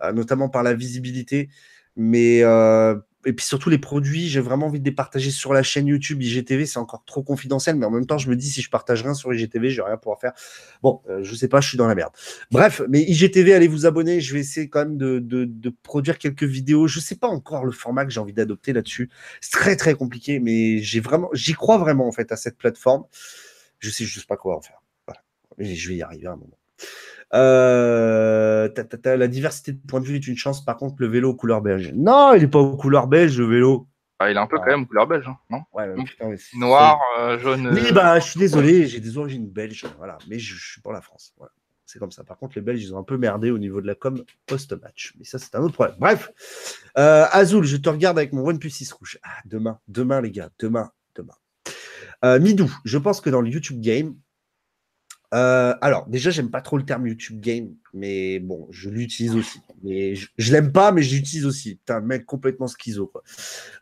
[0.03, 1.49] euh, notamment par la visibilité.
[1.95, 2.95] Mais euh,
[3.25, 6.21] et puis surtout les produits, j'ai vraiment envie de les partager sur la chaîne YouTube
[6.21, 9.03] IGTV, c'est encore trop confidentiel, mais en même temps, je me dis si je partage
[9.03, 10.33] rien sur IGTV, je vais rien pouvoir faire.
[10.81, 12.11] Bon, je sais pas, je suis dans la merde.
[12.51, 16.17] Bref, mais IGTV, allez vous abonner, je vais essayer quand même de, de, de produire
[16.17, 16.87] quelques vidéos.
[16.87, 19.09] Je sais pas encore le format que j'ai envie d'adopter là-dessus.
[19.41, 23.03] C'est très très compliqué, mais j'ai vraiment, j'y crois vraiment en fait à cette plateforme.
[23.79, 24.81] Je sais juste pas quoi en faire.
[25.57, 26.57] Je vais y arriver à un moment.
[27.33, 28.69] Euh,
[29.05, 30.63] la diversité de points de vue est une chance.
[30.63, 31.91] Par contre, le vélo aux couleurs belge.
[31.95, 33.87] Non, il n'est pas aux couleurs belge, le vélo.
[34.19, 35.61] Ah, il est un peu quand même aux couleurs belge, hein, non?
[35.71, 35.87] Ouais,
[36.55, 37.69] Noir, euh, jaune.
[37.71, 40.99] Oui, bah, je suis désolé, j'ai des origines belges, voilà, mais je, suis pour la
[40.99, 41.33] France.
[41.85, 42.23] C'est comme ça.
[42.23, 45.15] Par contre, les Belges, ils ont un peu merdé au niveau de la com post-match.
[45.17, 45.95] Mais ça, c'est un autre problème.
[45.99, 46.31] Bref,
[46.99, 49.17] euh, Azul, je te regarde avec mon OnePlus 6 rouge.
[49.23, 51.33] Ah, demain, demain, les gars, demain, demain.
[52.39, 54.15] Midou, je pense que dans le YouTube Game,
[55.33, 59.61] euh, alors, déjà, j'aime pas trop le terme YouTube Game, mais bon, je l'utilise aussi.
[59.83, 61.79] Mais je, l'aime pas, mais je l'utilise aussi.
[61.85, 63.11] T'es un mec complètement schizo.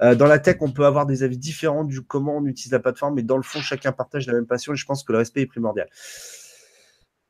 [0.02, 2.80] Euh, dans la tech, on peut avoir des avis différents du comment on utilise la
[2.80, 5.20] plateforme, mais dans le fond, chacun partage la même passion et je pense que le
[5.20, 5.88] respect est primordial.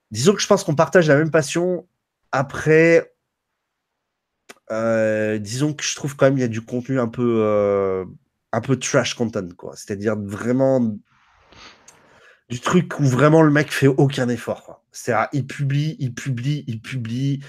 [0.10, 1.88] Disons que je pense qu'on partage la même passion.
[2.32, 3.14] Après,
[4.72, 8.06] euh, disons que je trouve quand même il y a du contenu un peu,
[8.52, 9.76] un peu trash content, quoi.
[9.76, 10.98] C'est-à-dire vraiment
[12.50, 14.84] du truc où vraiment le mec fait aucun effort.
[14.92, 17.44] C'est-à-dire, il publie, il publie, il publie.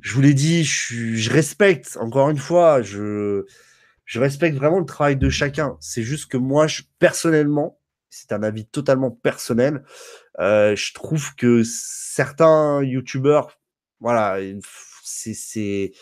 [0.00, 3.44] Je vous l'ai dit, je, respecte, encore une fois, je,
[4.04, 5.76] je respecte vraiment le travail de chacun.
[5.80, 7.78] C'est juste que moi, je, personnellement,
[8.16, 9.84] c'est un avis totalement personnel,
[10.38, 13.58] euh, je trouve que certains youtubeurs,
[14.00, 14.38] voilà,
[15.04, 15.92] c'est.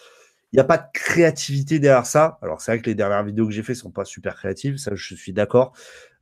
[0.52, 2.38] Il n'y a pas de créativité derrière ça.
[2.40, 4.92] Alors, c'est vrai que les dernières vidéos que j'ai faites sont pas super créatives, ça,
[4.94, 5.76] je suis d'accord.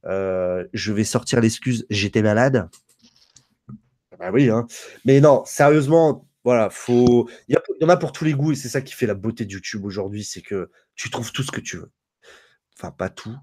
[0.07, 2.69] Euh, je vais sortir l'excuse j'étais malade.
[4.19, 4.67] Bah oui, hein.
[5.05, 7.29] Mais non, sérieusement, voilà, faut.
[7.49, 9.45] Il y, en a pour tous les goûts et c'est ça qui fait la beauté
[9.45, 11.91] de YouTube aujourd'hui, c'est que tu trouves tout ce que tu veux.
[12.79, 13.35] Enfin, pas tout.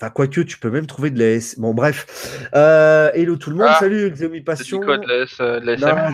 [0.00, 1.58] Enfin, quoique, tu peux même trouver de la S.
[1.58, 2.48] Bon, bref.
[2.54, 4.80] Euh, hello tout le monde, ah, salut Xeomi Passion.
[4.80, 6.12] quoi de la, S, euh, de la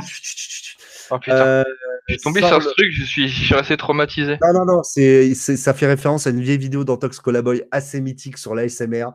[1.11, 1.37] Oh putain.
[1.37, 1.65] Euh,
[2.09, 4.39] je suis tombé sur ce truc, je suis, je suis assez traumatisé.
[4.43, 8.39] Non, non, non, c'est, ça fait référence à une vieille vidéo d'Antox Colaboy assez mythique
[8.39, 9.07] sur l'ASMR.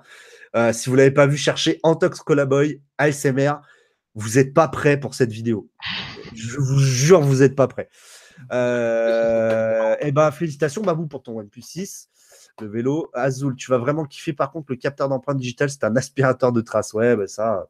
[0.56, 3.54] Euh, si vous l'avez pas vu, cherchez Antox Colaboy ASMR.
[4.16, 5.70] Vous n'êtes pas prêt pour cette vidéo.
[6.34, 7.90] Je vous jure, vous n'êtes pas prêt.
[8.52, 12.10] Euh, eh ben, félicitations, Babou, pour ton OnePlus 6.
[12.60, 13.10] le vélo.
[13.14, 14.34] Azul, tu vas vraiment kiffer.
[14.34, 16.94] Par contre, le capteur d'empreinte digitale, c'est un aspirateur de traces.
[16.94, 17.68] Ouais, bah ça.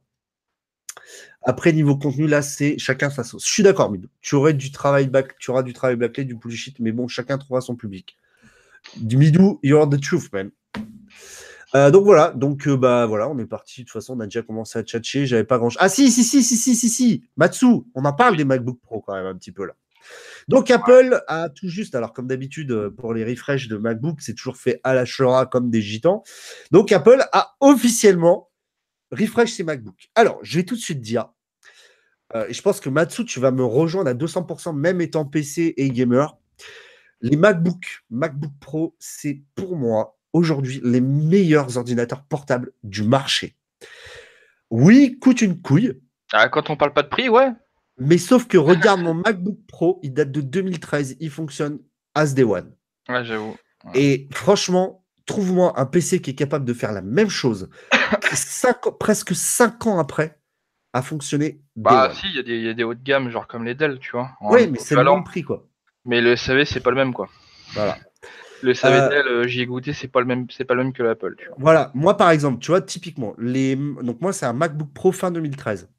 [1.43, 3.45] Après, niveau contenu, là, c'est chacun sa sauce.
[3.45, 4.07] Je suis d'accord, Midou.
[4.21, 7.37] Tu aurais du travail back, tu auras du travail bâclé, du bullshit, mais bon, chacun
[7.37, 8.17] trouvera son public.
[9.01, 10.51] Midou, you're the truth, man.
[11.73, 13.81] Euh, donc voilà, donc euh, bah voilà, on est parti.
[13.81, 15.25] De toute façon, on a déjà commencé à tchatcher.
[15.25, 15.77] J'avais pas grand chose.
[15.79, 17.23] Ah si, si, si, si, si, si, si.
[17.37, 19.73] Matsu, on en parle des MacBook Pro quand même un petit peu là.
[20.47, 24.33] Donc Apple a tout juste, alors comme d'habitude euh, pour les refresh de MacBook, c'est
[24.33, 26.23] toujours fait à la Shura comme des gitans.
[26.71, 28.49] Donc Apple a officiellement
[29.11, 30.09] refresh ses MacBooks.
[30.15, 31.29] Alors, je vais tout de suite dire,
[32.47, 35.89] et je pense que Matsu, tu vas me rejoindre à 200%, même étant PC et
[35.89, 36.37] gamer.
[37.19, 43.55] Les MacBook, MacBook Pro, c'est pour moi aujourd'hui les meilleurs ordinateurs portables du marché.
[44.69, 45.99] Oui, coûte une couille.
[46.31, 47.49] Ah, quand on parle pas de prix, ouais.
[47.97, 51.79] Mais sauf que regarde mon MacBook Pro, il date de 2013, il fonctionne
[52.15, 52.73] as day one.
[53.09, 53.55] Ouais, j'avoue.
[53.93, 57.69] Et franchement, trouve-moi un PC qui est capable de faire la même chose
[58.99, 60.39] presque 5 ans après
[60.93, 61.61] à fonctionner.
[61.75, 64.31] Bah si, il y, a des hauts de gamme, genre comme les Dell, tu vois.
[64.41, 65.67] Oui, mais c'est le même prix, quoi.
[66.05, 67.29] Mais le SAV, c'est pas le même, quoi.
[67.73, 67.97] Voilà.
[68.61, 71.03] Le SAV euh, j'y ai goûté, c'est pas le même, c'est pas le même que
[71.03, 71.35] l'Apple.
[71.57, 73.75] Voilà, moi par exemple, tu vois, typiquement, les...
[73.75, 75.89] donc moi c'est un MacBook Pro fin 2013.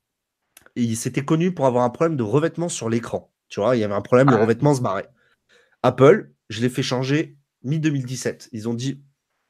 [0.77, 3.33] Et il s'était connu pour avoir un problème de revêtement sur l'écran.
[3.49, 4.41] Tu vois, il y avait un problème, le ah.
[4.41, 5.09] revêtement se barrait.
[5.83, 8.49] Apple, je l'ai fait changer mi-2017.
[8.53, 9.03] Ils ont dit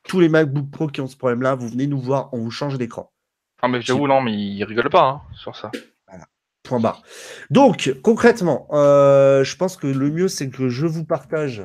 [0.02, 2.76] tous les MacBook Pro qui ont ce problème-là, vous venez nous voir, on vous change
[2.76, 3.12] l'écran.
[3.60, 5.70] Ah mais j'avoue, non, mais ils rigolent pas hein, sur ça.
[6.08, 6.24] Voilà.
[6.64, 7.02] Point barre.
[7.50, 11.64] Donc, concrètement, euh, je pense que le mieux, c'est que je vous partage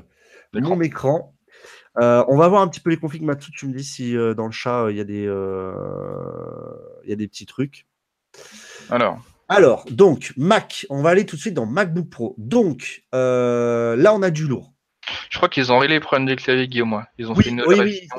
[0.54, 1.36] mon écran
[2.00, 3.24] euh, on va voir un petit peu les configs.
[3.24, 5.72] Matou, tu me dis si euh, dans le chat, il y, a des, euh,
[7.06, 7.86] y a des petits trucs.
[8.90, 9.20] Alors.
[9.50, 12.36] Alors, donc, Mac, on va aller tout de suite dans MacBook Pro.
[12.38, 14.74] Donc, là, on a du lourd.
[15.30, 17.02] Je crois qu'ils ont réglé les problèmes des claviers, Guillaume.
[17.18, 18.10] Ils ont fait une oui, oui,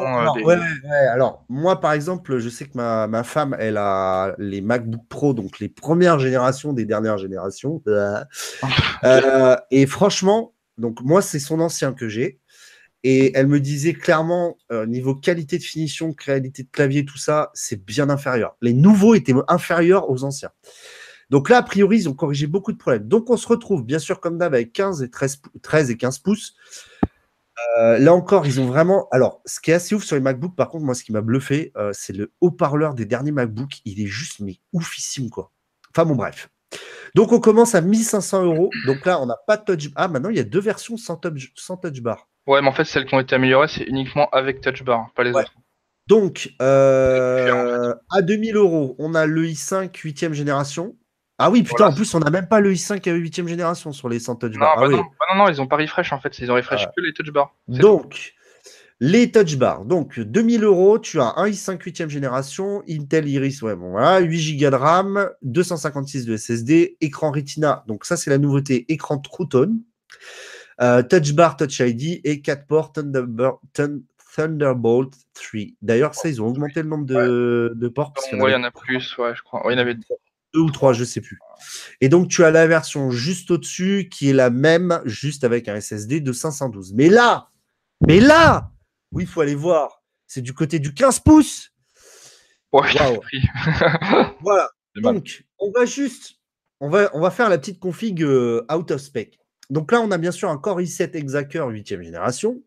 [1.12, 5.58] Alors, moi, par exemple, je sais que ma, femme, elle a les MacBook Pro, donc
[5.58, 7.82] les premières générations des dernières générations.
[9.70, 12.38] et franchement, donc moi, c'est son ancien que j'ai.
[13.04, 17.50] Et elle me disait clairement, euh, niveau qualité de finition, qualité de clavier, tout ça,
[17.54, 18.56] c'est bien inférieur.
[18.60, 20.50] Les nouveaux étaient inférieurs aux anciens.
[21.30, 23.06] Donc là, a priori, ils ont corrigé beaucoup de problèmes.
[23.06, 26.18] Donc on se retrouve, bien sûr, comme d'hab, avec 15 et 13, 13 et 15
[26.20, 26.56] pouces.
[27.78, 29.08] Euh, là encore, ils ont vraiment.
[29.10, 31.20] Alors, ce qui est assez ouf sur les MacBooks, par contre, moi, ce qui m'a
[31.20, 33.80] bluffé, euh, c'est le haut-parleur des derniers MacBooks.
[33.84, 35.52] Il est juste, mais oufissime, quoi.
[35.94, 36.48] Enfin, bon, bref.
[37.14, 38.70] Donc, on commence à 1500 euros.
[38.86, 39.90] Donc là, on n'a pas de touch.
[39.96, 41.20] Ah, maintenant, il y a deux versions sans
[41.56, 42.27] sans touch bar.
[42.48, 45.22] Ouais, mais en fait, celles qui ont été améliorées, c'est uniquement avec Touch Bar, pas
[45.22, 45.52] les autres.
[46.06, 50.96] Donc, euh, à 2000 euros, on a le i5 8ème génération.
[51.36, 54.18] Ah oui, putain, en plus, on n'a même pas le i5 8ème génération sur les
[54.18, 54.76] sans touch bar.
[54.76, 56.84] Ah bah non, bah non, non, ils ont pas refresh en fait, ils ont refresh
[56.86, 56.92] ah.
[56.96, 57.54] que les touch bars.
[57.68, 58.32] Donc,
[58.98, 59.84] les touch bars.
[59.84, 64.56] Donc, 2000 euros, tu as un i5 8ème génération, Intel Iris, ouais, bon, voilà, 8
[64.56, 67.84] Go de RAM, 256 de SSD, écran Retina.
[67.86, 69.82] Donc, ça, c'est la nouveauté, écran True Tone.
[70.80, 75.60] Euh, touch Bar, Touch ID et 4 ports Thunderbolt, 3.
[75.82, 78.14] D'ailleurs, ça, ils ont augmenté le nombre de, ports.
[78.32, 79.62] Oui, il y en a plus, ouais, je crois.
[79.66, 79.96] il y en avait
[80.54, 81.38] deux ou trois, je sais plus.
[82.00, 85.80] Et donc, tu as la version juste au-dessus qui est la même, juste avec un
[85.80, 86.94] SSD de 512.
[86.94, 87.48] Mais là,
[88.06, 88.70] mais là,
[89.12, 90.02] oui, il faut aller voir.
[90.26, 91.72] C'est du côté du 15 pouces.
[94.42, 94.70] Voilà.
[94.96, 96.36] Donc, on va juste,
[96.80, 99.38] on va, on va faire la petite config euh, out of spec.
[99.70, 102.62] Donc là, on a bien sûr un Core i7 Exacer 8e génération,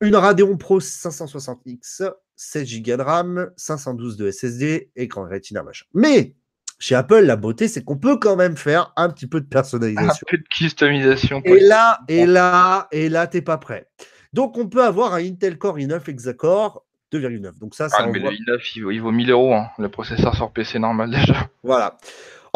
[0.00, 5.86] une Radeon Pro 560X, 16 Go de RAM, 512 de SSD, écran Retina, machin.
[5.94, 6.34] Mais
[6.78, 10.26] chez Apple, la beauté, c'est qu'on peut quand même faire un petit peu de personnalisation.
[10.28, 11.40] Un peu de customisation.
[11.44, 13.88] Et là, et là, et là, t'es pas prêt.
[14.34, 17.58] Donc, on peut avoir un Intel Core i9 Exacor 2,9.
[17.58, 19.54] Donc ça, ça ah, mais le i9, il vaut, 1000 euros.
[19.54, 19.68] Hein.
[19.78, 21.48] Le processeur sur PC normal déjà.
[21.62, 21.96] Voilà.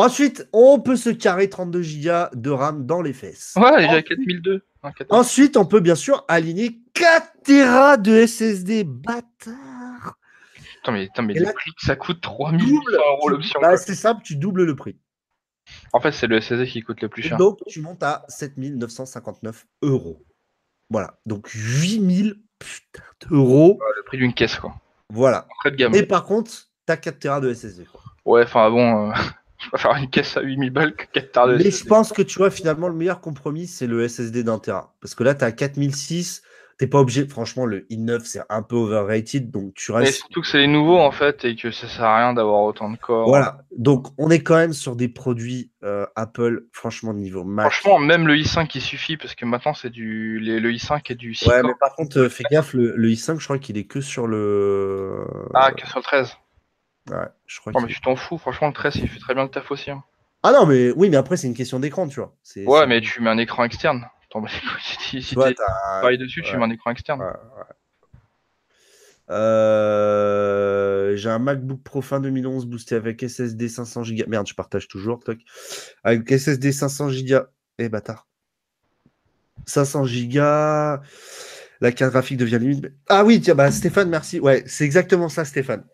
[0.01, 3.55] Ensuite, on peut se carrer 32 Go de RAM dans les fesses.
[3.57, 4.63] Ouais, déjà 4002.
[5.11, 8.85] Ensuite, on peut bien sûr aligner 4 Tera de SSD.
[8.85, 10.17] Bâtard
[10.83, 13.61] Attends, mais, attends, mais le prix que ça coûte 3000 euros l'option.
[13.61, 14.97] Bah, c'est simple, tu doubles le prix.
[15.93, 17.37] En fait, c'est le SSD qui coûte le plus cher.
[17.37, 20.25] donc, tu montes à 7959 euros.
[20.89, 21.19] Voilà.
[21.27, 23.79] Donc, 8000 putain d'euros.
[23.97, 24.75] le prix d'une caisse, quoi.
[25.11, 25.47] Voilà.
[25.67, 25.95] de gamme.
[25.95, 26.51] Et par contre,
[26.87, 27.87] t'as 4 Tera de SSD.
[28.25, 29.11] Ouais, enfin bon.
[29.11, 29.15] Euh,
[29.61, 32.23] je faire une caisse à 8000 balles que 4 Tera de Mais je pense que
[32.23, 34.95] tu vois, finalement, le meilleur compromis, c'est le SSD d'un Tera.
[35.01, 36.43] Parce que là, tu as 4006,
[36.81, 37.27] t'es pas obligé.
[37.27, 40.09] Franchement, le i9 c'est un peu overrated, donc tu restes.
[40.09, 42.63] Et surtout que c'est les nouveaux en fait et que ça sert à rien d'avoir
[42.63, 43.29] autant de corps.
[43.29, 47.71] Voilà, donc on est quand même sur des produits euh, Apple, franchement niveau Mac.
[47.71, 51.35] Franchement, même le i5 il suffit parce que maintenant c'est du le i5 est du
[51.35, 54.01] 6 Ouais, mais par contre, euh, fais gaffe, le, i5 je crois qu'il est que
[54.01, 55.27] sur le.
[55.53, 56.35] Ah, que sur le 13.
[57.11, 57.73] Ouais, je crois.
[57.73, 59.91] Non, mais tu t'en fous, franchement le 13 il fait très bien le taf aussi.
[59.91, 60.03] Hein.
[60.43, 62.35] Ah non, mais oui, mais après c'est une question d'écran, tu vois.
[62.57, 64.07] Ouais, mais tu mets un écran externe.
[64.81, 67.21] Si, si tu travailles dessus, tu mets un écran externe.
[69.31, 74.25] Euh, j'ai un MacBook Pro fin 2011 boosté avec SSD 500 Go.
[74.29, 75.23] Merde, je partage toujours.
[75.23, 75.39] Toc.
[76.05, 77.39] Avec SSD 500 Go.
[77.79, 78.27] Eh bâtard.
[79.67, 81.03] 500 Go.
[81.81, 82.93] La carte graphique devient limite.
[83.09, 84.39] Ah oui, tiens, bah Stéphane, merci.
[84.39, 85.85] Ouais, c'est exactement ça, Stéphane.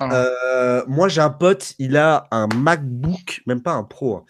[0.00, 4.24] Ah euh, moi, j'ai un pote, il a un MacBook, même pas un Pro, hein.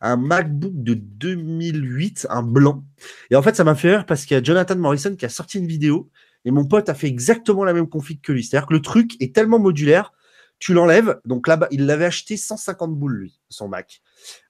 [0.00, 2.84] un MacBook de 2008, un blanc.
[3.30, 5.28] Et en fait, ça m'a fait rire parce qu'il y a Jonathan Morrison qui a
[5.28, 6.08] sorti une vidéo
[6.44, 8.44] et mon pote a fait exactement la même config que lui.
[8.44, 10.12] C'est-à-dire que le truc est tellement modulaire,
[10.60, 11.20] tu l'enlèves.
[11.24, 14.02] Donc là, il l'avait acheté 150 boules, lui, son Mac.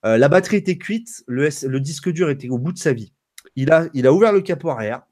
[0.05, 3.15] Euh, la batterie était cuite, le, disque dur était au bout de sa vie.
[3.57, 5.08] Il a ouvert le capot arrière.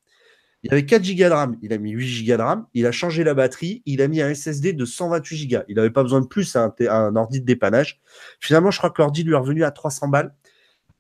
[0.63, 2.93] Il avait 4 Go de RAM, il a mis 8 Go de RAM, il a
[2.93, 5.59] changé la batterie, il a mis un SSD de 128 Go.
[5.69, 8.01] Il n'avait pas besoin de plus, un, un ordi de dépannage.
[8.41, 10.35] Finalement, je crois que l'ordi lui est revenu à 300 balles.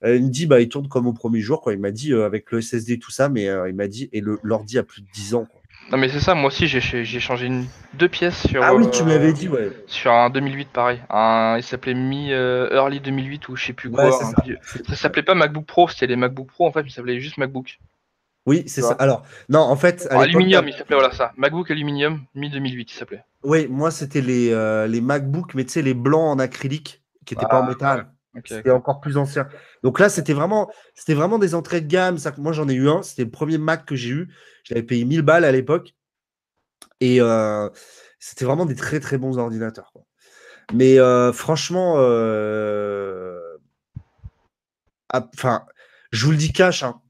[0.05, 1.61] Euh, il me dit, bah, il tourne comme au premier jour.
[1.61, 1.73] Quoi.
[1.73, 4.23] Il m'a dit, euh, avec le SSD, tout ça, mais euh, il m'a dit, et
[4.43, 5.47] l'ordi a plus de 10 ans.
[5.91, 6.81] Non, mais c'est ça, moi aussi, j'ai
[7.21, 7.65] changé une,
[7.95, 8.63] deux pièces sur.
[8.63, 9.71] Ah oui, tu m'avais dit, ouais.
[9.87, 11.01] Sur un 2008, pareil.
[11.09, 14.11] Un, il s'appelait Mi Early 2008 ou je sais plus quoi.
[14.11, 14.33] ça,
[14.89, 17.79] ça s'appelait pas MacBook Pro, c'était les MacBook Pro, en fait, il s'appelait juste MacBook.
[18.47, 18.93] Oui, c'est ça.
[18.93, 20.07] Alors, non, en fait.
[20.11, 21.33] aluminium, il s'appelait, voilà ça.
[21.37, 23.25] MacBook Aluminium, mi-2008, il s'appelait.
[23.43, 27.35] Oui, moi, c'était les, euh, les MacBook, mais tu sais, les blancs en acrylique, qui
[27.35, 28.13] n'étaient pas en ah, métal.
[28.45, 29.49] c'était encore plus ancien.
[29.83, 32.19] Donc là, c'était vraiment, c'était vraiment des entrées de gamme.
[32.19, 33.03] Ça, moi, j'en ai eu un.
[33.03, 34.29] C'était le premier Mac que j'ai eu.
[34.63, 35.95] J'avais payé 1000 balles à l'époque.
[37.01, 37.69] Et euh,
[38.21, 39.93] c'était vraiment des très, très bons ordinateurs.
[40.73, 41.95] Mais euh, franchement,
[45.13, 45.67] enfin,
[46.13, 47.01] je vous le dis cash, hein,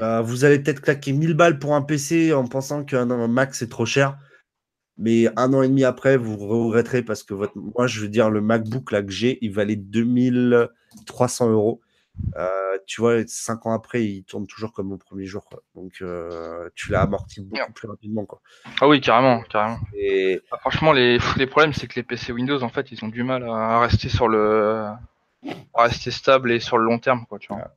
[0.00, 3.68] euh, vous allez peut-être claquer 1000 balles pour un PC en pensant qu'un Mac c'est
[3.68, 4.18] trop cher.
[4.96, 7.52] Mais un an et demi après, vous regretterez parce que votre...
[7.56, 11.80] moi, je veux dire, le MacBook là, que j'ai, il valait 2300 euros.
[12.36, 15.48] Euh, tu vois, cinq ans après, il tourne toujours comme au premier jour.
[15.76, 18.24] Donc, euh, tu l'as amorti beaucoup plus rapidement.
[18.24, 18.40] Quoi.
[18.80, 19.40] Ah oui, carrément.
[19.42, 19.78] carrément.
[19.94, 20.42] Et...
[20.50, 23.22] Bah, franchement, les, les problèmes, c'est que les PC Windows, en fait, ils ont du
[23.22, 24.84] mal à rester sur le.
[25.74, 27.24] À rester stable et sur le long terme.
[27.28, 27.72] Quoi, tu vois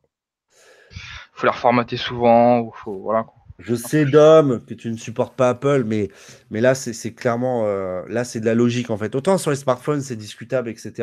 [1.41, 2.59] faut les reformater souvent.
[2.59, 3.25] Ou faut, voilà,
[3.59, 6.09] Je sais, Dom, que tu ne supportes pas Apple, mais,
[6.51, 9.15] mais là, c'est clairement euh, là, c'est de la logique en fait.
[9.15, 10.93] Autant sur les smartphones, c'est discutable, etc.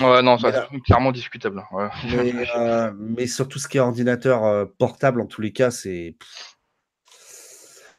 [0.00, 0.52] Ouais, non, c'est
[0.84, 1.62] clairement discutable.
[1.74, 6.16] Euh, mais, sur tout ce qui est ordinateur euh, portable, en tous les cas, c'est.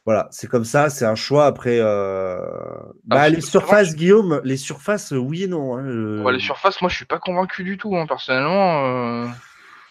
[0.04, 1.44] Voilà, c'est comme ça, c'est un choix.
[1.44, 5.76] Après, bah, ah, les surfaces, Guillaume, les surfaces, oui et non.
[5.76, 9.26] Hein, les surfaces, moi, je suis pas convaincu du tout, hein, personnellement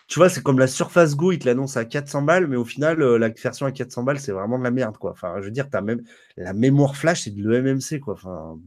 [0.08, 2.64] tu vois, c'est comme la Surface Go, il te l'annonce à 400 balles, mais au
[2.64, 5.12] final, euh, la version à 400 balles, c'est vraiment de la merde, quoi.
[5.12, 6.02] Enfin, je veux dire, as même
[6.38, 8.14] la mémoire flash, c'est de l'EMMC, quoi.
[8.14, 8.58] Enfin,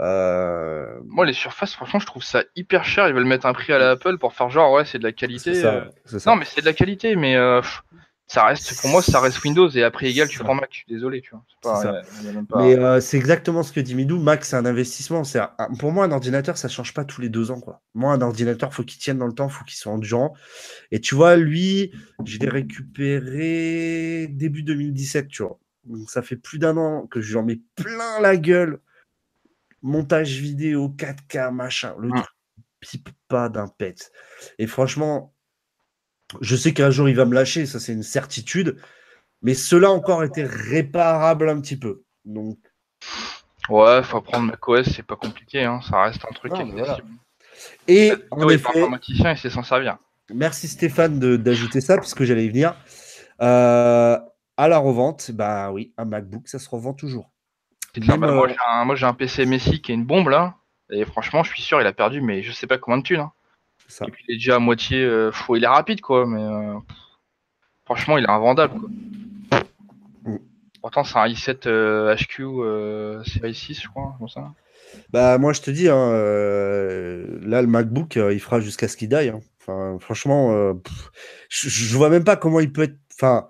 [0.00, 3.06] euh, Moi, les surfaces, franchement, je trouve ça hyper cher.
[3.08, 5.54] Ils veulent mettre un prix à l'Apple pour faire genre, ouais, c'est de la qualité.
[5.54, 6.18] Ça, euh.
[6.26, 7.36] Non, mais c'est de la qualité, mais
[8.32, 10.70] ça reste, pour moi, ça reste Windows et après égal, tu prends Mac.
[10.70, 11.44] Je suis désolé, tu vois.
[12.56, 14.18] Mais euh, c'est exactement ce que dit Midou.
[14.18, 15.22] Mac, c'est un investissement.
[15.22, 15.40] C'est
[15.78, 17.82] pour moi, un ordinateur, ça change pas tous les deux ans, quoi.
[17.92, 20.32] Moi, un ordinateur, faut qu'il tienne dans le temps, faut qu'il soit endurant.
[20.92, 21.92] Et tu vois, lui,
[22.24, 25.58] je l'ai récupéré début 2017, tu vois.
[25.84, 28.80] Donc, ça fait plus d'un an que j'en mets plein la gueule.
[29.82, 31.94] Montage vidéo, 4K, machin.
[31.98, 32.24] Le truc
[32.80, 34.10] pipe pas d'un pet.
[34.58, 35.34] Et franchement,
[36.40, 38.76] je sais qu'un jour il va me lâcher, ça c'est une certitude.
[39.42, 42.02] Mais cela encore était réparable un petit peu.
[42.24, 42.58] Donc.
[43.68, 45.80] Ouais, faut apprendre macOS, c'est pas compliqué, hein.
[45.88, 46.52] ça reste un truc
[47.86, 49.98] Et en effet, informaticien et c'est s'en servir.
[50.32, 52.74] Merci Stéphane d'ajouter ça, puisque j'allais y venir.
[53.40, 54.18] Euh,
[54.56, 57.30] à la revente, bah oui, un MacBook, ça se revend toujours.
[57.96, 60.56] Bah, euh, moi j'ai un, PC Messi qui est une bombe là,
[60.90, 63.20] et franchement, je suis sûr, il a perdu, mais je sais pas combien de thunes.
[63.20, 63.32] Hein.
[64.00, 65.02] Et puis il est déjà à moitié.
[65.02, 66.74] Euh, il est rapide, quoi, mais euh,
[67.84, 68.88] franchement, il est invendable, quoi.
[70.24, 70.38] Mm.
[70.80, 71.68] Pourtant, c'est un i7
[72.16, 74.52] HQ série 6, je crois, comme ça.
[75.10, 79.08] Bah, moi, je te dis, hein, euh, là, le MacBook, il fera jusqu'à ce qu'il
[79.08, 79.28] die.
[79.28, 79.40] Hein.
[79.60, 80.74] Enfin, franchement,
[81.48, 82.98] je, je vois même pas comment il peut être.
[83.14, 83.48] Enfin,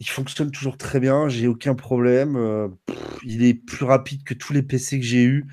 [0.00, 2.76] il fonctionne toujours très bien, j'ai aucun problème.
[3.24, 5.46] il est plus rapide que tous les PC que j'ai eu.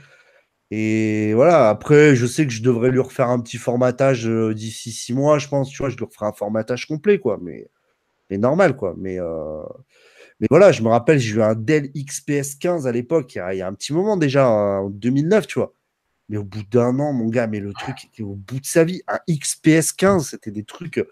[0.71, 4.91] Et voilà, après, je sais que je devrais lui refaire un petit formatage euh, d'ici
[4.91, 5.69] six mois, je pense.
[5.69, 7.39] Tu vois, je lui referai un formatage complet, quoi.
[7.41, 7.69] Mais
[8.29, 8.95] mais normal, quoi.
[8.97, 9.63] Mais, euh,
[10.39, 13.61] mais voilà, je me rappelle, j'ai eu un Dell XPS 15 à l'époque, il, y
[13.61, 15.73] a un petit moment déjà, en 2009, tu vois.
[16.29, 18.83] Mais au bout d'un an, mon gars, mais le truc était au bout de sa
[18.83, 19.03] vie.
[19.07, 21.05] Un XPS 15, c'était des trucs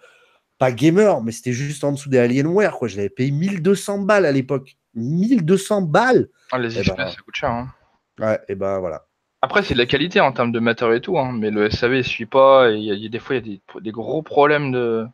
[0.58, 2.88] pas gamer, mais c'était juste en dessous des Alienware, quoi.
[2.88, 4.76] Je l'avais payé 1200 balles à l'époque.
[4.96, 7.52] 1200 balles ah, Les XPS, eh ben, ça coûte cher.
[7.52, 7.74] Hein.
[8.20, 9.08] Ouais, et ben voilà.
[9.44, 11.96] Après, c'est de la qualité en termes de matériaux et tout, hein, mais le SAV
[11.96, 12.72] ne suit pas.
[12.72, 15.06] Et y a, des fois, il y a des, gros problèmes de,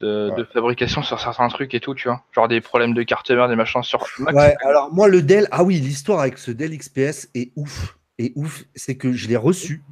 [0.00, 2.24] de, fabrication sur certains trucs et tout, tu vois.
[2.32, 5.62] Genre des problèmes de carte mère, des machins sur Ouais, alors moi, le Dell, ah
[5.62, 7.98] oui, l'histoire avec ce Dell XPS est ouf.
[8.16, 9.82] Et ouf, c'est que je l'ai reçu.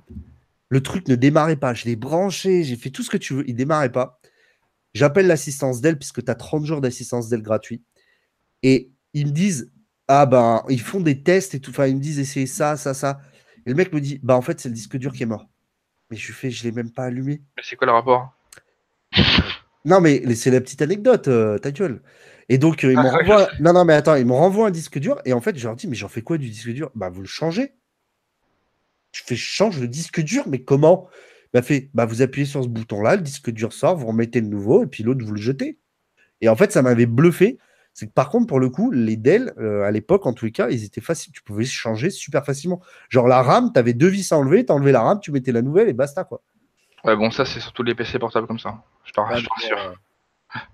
[0.71, 1.75] Le truc ne démarrait pas.
[1.75, 3.45] Je l'ai branché, j'ai fait tout ce que tu veux.
[3.47, 4.19] Il démarrait pas.
[4.95, 7.83] J'appelle l'assistance Dell puisque tu as 30 jours d'assistance Dell gratuit.
[8.63, 9.71] Et ils me disent
[10.13, 11.71] ah ben, ils font des tests et tout.
[11.71, 13.21] Enfin, ils me disent essayez ça, ça, ça.
[13.65, 15.49] Et le mec me dit Bah, en fait, c'est le disque dur qui est mort.
[16.11, 17.43] Mais je lui fais Je l'ai même pas allumé.
[17.57, 18.37] Mais c'est quoi le rapport?
[19.85, 22.03] Non, mais c'est la petite anecdote, euh, ta gueule.
[22.51, 23.49] Et donc, euh, ils me ah, renvoient.
[23.61, 25.23] Non, non, mais attends, ils me renvoient un disque dur.
[25.25, 26.91] Et en fait, je leur dis Mais j'en fais quoi du disque dur?
[26.97, 27.73] Bah, vous le changez.
[29.13, 31.09] Je fais change le disque dur, mais comment?
[31.55, 34.49] Bah, fait Bah, vous appuyez sur ce bouton-là, le disque dur sort, vous remettez le
[34.49, 35.79] nouveau, et puis l'autre, vous le jetez.
[36.41, 37.59] Et en fait, ça m'avait bluffé
[38.01, 40.53] c'est que par contre, pour le coup, les Dell, euh, à l'époque, en tous les
[40.53, 41.35] cas, ils étaient faciles.
[41.35, 42.81] Tu pouvais changer super facilement.
[43.11, 45.61] Genre la RAM, tu avais deux vis à enlever, tu la RAM, tu mettais la
[45.61, 46.41] nouvelle et basta quoi.
[47.05, 48.83] Ouais, bon, ça, c'est surtout les PC portables comme ça.
[49.05, 49.47] Je t'en rassure.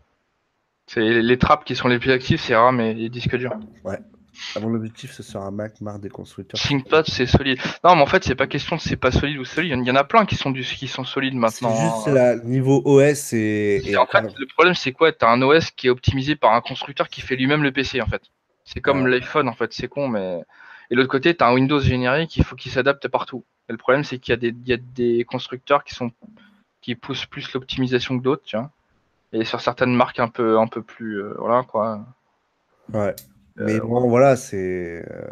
[0.87, 3.59] C'est les trappes qui sont les plus actives, c'est RAM et les disques durs.
[3.83, 3.99] Ouais.
[4.55, 6.61] Avant l'objectif, ce sera un Mac marre des constructeurs.
[6.61, 7.59] ThinkPad, c'est solide.
[7.85, 9.73] Non, mais en fait, c'est pas question de c'est pas solide ou solide.
[9.79, 11.75] Il y en a plein qui sont, du, qui sont solides maintenant.
[11.75, 13.97] C'est juste la, niveau OS et.
[13.97, 15.13] en fait, le problème, c'est quoi?
[15.13, 18.07] T'as un OS qui est optimisé par un constructeur qui fait lui-même le PC, en
[18.07, 18.23] fait.
[18.65, 19.73] C'est comme l'iPhone, en fait.
[19.73, 20.43] C'est con, mais.
[20.91, 23.45] Et l'autre côté, t'as un Windows générique, il faut qu'il s'adapte partout.
[23.69, 26.13] Et le problème, c'est qu'il y, a des, y a des constructeurs qui sont
[26.81, 28.71] qui poussent plus l'optimisation que d'autres, tu vois.
[29.33, 31.21] Et sur certaines marques un peu, un peu plus.
[31.21, 32.07] Euh, voilà, quoi.
[32.93, 33.15] Ouais.
[33.57, 35.05] Mais euh, bon, voilà, c'est.
[35.11, 35.29] Euh,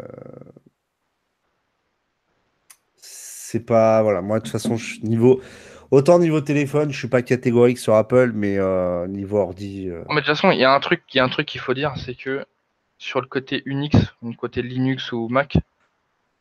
[2.97, 4.01] c'est pas.
[4.01, 4.99] Voilà, moi, de toute façon, je...
[5.01, 5.41] niveau.
[5.91, 9.87] Autant niveau téléphone, je suis pas catégorique sur Apple, mais euh, niveau ordi.
[10.09, 11.61] Mais de toute façon, il y a un truc, il y a un truc qu'il
[11.61, 12.43] faut dire, c'est que
[12.97, 15.57] sur le côté Unix, le côté Linux ou Mac,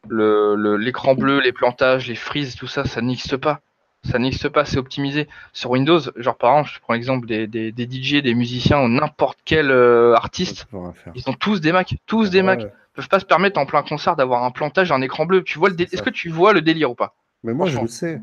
[0.09, 3.61] le l'écran bleu, les plantages, les frises, tout ça, ça n'existe pas
[4.05, 5.29] ça n'existe pas, c'est optimisé.
[5.53, 8.89] Sur Windows, genre par exemple, je prends l'exemple des, des, des, DJ, des musiciens ou
[8.89, 10.67] n'importe quel euh, artiste,
[11.15, 12.63] ils ont tous des Macs, tous des Macs.
[12.63, 15.43] Ils peuvent pas se permettre en plein concert d'avoir un plantage, un écran bleu.
[15.43, 17.15] Tu vois le Est-ce que tu vois le délire ou pas?
[17.43, 18.21] Mais moi, je le sais.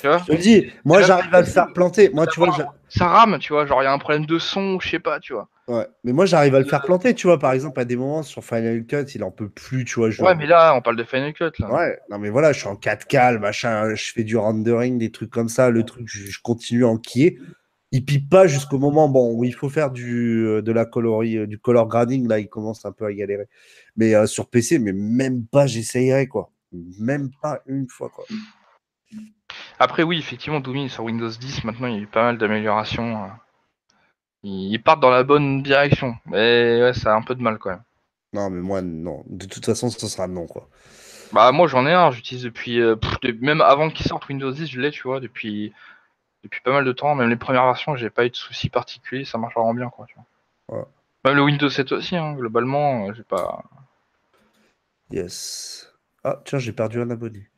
[0.00, 2.10] Tu vois je te dis, moi j'arrive à le faire planter.
[2.12, 2.56] Moi, tu vois,
[2.88, 3.66] ça rame, tu vois.
[3.66, 5.48] Genre, il y a un problème de son, je sais pas, tu vois.
[5.68, 7.38] Ouais, mais moi j'arrive à le faire planter, tu vois.
[7.38, 10.08] Par exemple, à des moments sur Final Cut, il en peut plus, tu vois.
[10.08, 11.70] Ouais, mais là, on parle de Final Cut, là.
[11.70, 15.30] Ouais, non, mais voilà, je suis en 4K, machin, je fais du rendering, des trucs
[15.30, 15.68] comme ça.
[15.68, 17.38] Le truc, je, continue à enquiller.
[17.92, 21.38] Il pipe pas jusqu'au moment bon, où il faut faire du, euh, de la colorie,
[21.38, 22.26] euh, du color grading.
[22.28, 23.48] Là, il commence un peu à galérer.
[23.96, 26.50] Mais euh, sur PC, mais même pas, j'essayerai, quoi.
[26.98, 28.24] Même pas une fois, quoi.
[29.78, 33.24] Après, oui, effectivement, Doom sur Windows 10, maintenant, il y a eu pas mal d'améliorations.
[33.24, 33.28] Euh.
[34.44, 36.14] Ils partent dans la bonne direction.
[36.26, 37.82] Mais ouais, ça a un peu de mal quand même.
[38.32, 39.24] Non, mais moi, non.
[39.26, 40.68] De toute façon, ce sera non, quoi.
[41.32, 42.10] Bah, moi, j'en ai un.
[42.10, 42.80] J'utilise depuis.
[42.80, 42.96] Euh,
[43.40, 45.72] même avant qu'il sorte Windows 10, je l'ai, tu vois, depuis,
[46.44, 47.14] depuis pas mal de temps.
[47.14, 49.24] Même les premières versions, j'ai pas eu de soucis particuliers.
[49.24, 50.06] Ça marche vraiment bien, quoi.
[50.06, 50.14] Tu
[50.68, 50.88] vois.
[51.24, 53.62] Même le Windows 7 aussi, hein, globalement, euh, j'ai pas.
[55.10, 55.92] Yes.
[56.22, 57.48] Ah, tiens, j'ai perdu un abonné.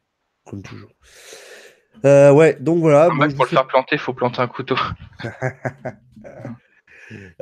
[0.46, 0.90] Comme toujours.
[2.04, 3.08] Euh, ouais, donc voilà.
[3.08, 4.76] pour le faire planter, il faut planter un couteau.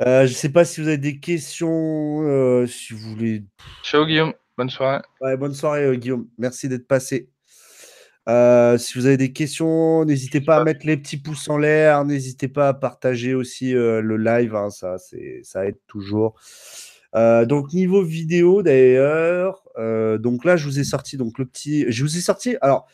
[0.01, 3.43] euh, je sais pas si vous avez des questions, euh, si vous voulez.
[3.83, 5.01] Ciao Guillaume, bonne soirée.
[5.21, 7.29] Ouais, bonne soirée euh, Guillaume, merci d'être passé.
[8.27, 12.47] Si vous avez des questions, n'hésitez pas à mettre les petits pouces en l'air, n'hésitez
[12.47, 14.97] pas à partager aussi le live, hein, ça,
[15.41, 16.39] ça aide toujours.
[17.15, 19.63] donc niveau vidéo d'ailleurs,
[20.19, 22.55] donc là je vous ai sorti donc le petit, je vous ai sorti.
[22.61, 22.87] Alors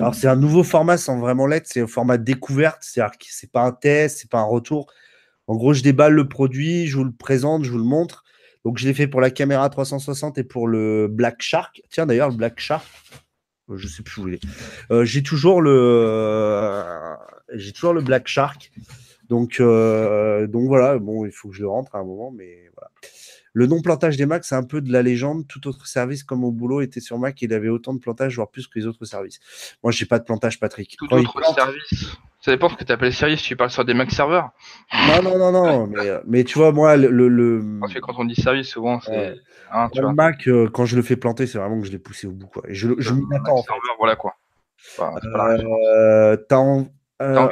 [0.00, 3.50] alors, c'est un nouveau format sans vraiment l'être, c'est un format découverte, c'est-à-dire que c'est
[3.50, 4.92] pas un test, c'est pas un retour.
[5.46, 8.24] En gros, je déballe le produit, je vous le présente, je vous le montre.
[8.64, 11.80] Donc, je l'ai fait pour la caméra 360 et pour le Black Shark.
[11.90, 12.86] Tiens, d'ailleurs, le Black Shark,
[13.70, 14.42] euh, je sais plus où il est.
[14.90, 17.14] Euh, j'ai toujours le, euh,
[17.54, 18.72] j'ai toujours le Black Shark.
[19.28, 20.96] Donc, donc voilà.
[20.96, 22.90] Il faut que je le rentre à un moment, mais voilà.
[23.58, 25.48] Le non-plantage des Macs, c'est un peu de la légende.
[25.48, 27.42] Tout autre service, comme au boulot, était sur Mac.
[27.42, 29.40] Il avait autant de plantage, voire plus que les autres services.
[29.82, 30.94] Moi, j'ai pas de plantage, Patrick.
[30.96, 32.16] Tout autre service.
[32.40, 33.42] Ça dépend ce que tu appelles service.
[33.42, 34.50] Tu parles sur des Mac serveurs
[35.08, 35.86] Non, non, non, non.
[35.88, 37.08] mais, euh, mais, tu vois, moi, le.
[37.26, 37.80] le...
[37.92, 39.34] Que quand on dit service, souvent, c'est.
[39.72, 42.28] Hein, le Mac, euh, quand je le fais planter, c'est vraiment que je l'ai poussé
[42.28, 42.46] au bout.
[42.46, 42.62] Quoi.
[42.68, 43.64] Et je, je m'y attends.
[43.98, 44.36] voilà quoi.
[45.00, 46.36] euh,
[47.20, 47.48] Euh,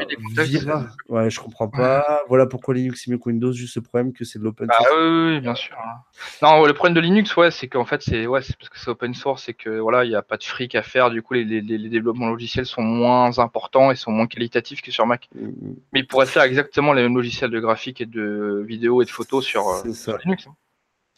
[1.08, 2.22] ouais, je comprends pas.
[2.28, 4.88] Voilà pourquoi Linux est mieux que Windows, juste le problème que c'est de l'open source.
[4.88, 5.76] Ah oui, bien sûr.
[5.76, 6.02] Hein.
[6.40, 9.12] Non, le problème de Linux, ouais, c'est qu'en fait, c'est ouais, parce que c'est open
[9.14, 11.10] source et que voilà, il n'y a pas de fric à faire.
[11.10, 14.92] Du coup, les, les, les, développements logiciels sont moins importants et sont moins qualitatifs que
[14.92, 15.28] sur Mac.
[15.34, 15.76] Mm, mm.
[15.92, 19.10] Mais ils pourraient faire exactement les mêmes logiciels de graphique et de vidéo et de
[19.10, 19.82] photos sur, euh,
[20.24, 20.46] Linux.
[20.46, 20.54] Hein.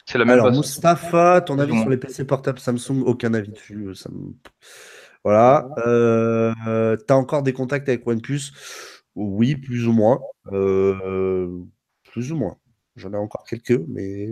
[0.05, 3.03] C'est la même Alors, Mustafa, ton avis sur les PC portables Samsung?
[3.05, 3.93] Aucun avis dessus.
[3.93, 4.09] Ça
[5.23, 5.69] voilà.
[5.85, 8.51] Euh, tu as encore des contacts avec OnePlus?
[9.15, 10.19] Oui, plus ou moins.
[10.51, 11.47] Euh,
[12.03, 12.57] plus ou moins.
[12.95, 14.29] J'en ai encore quelques, mais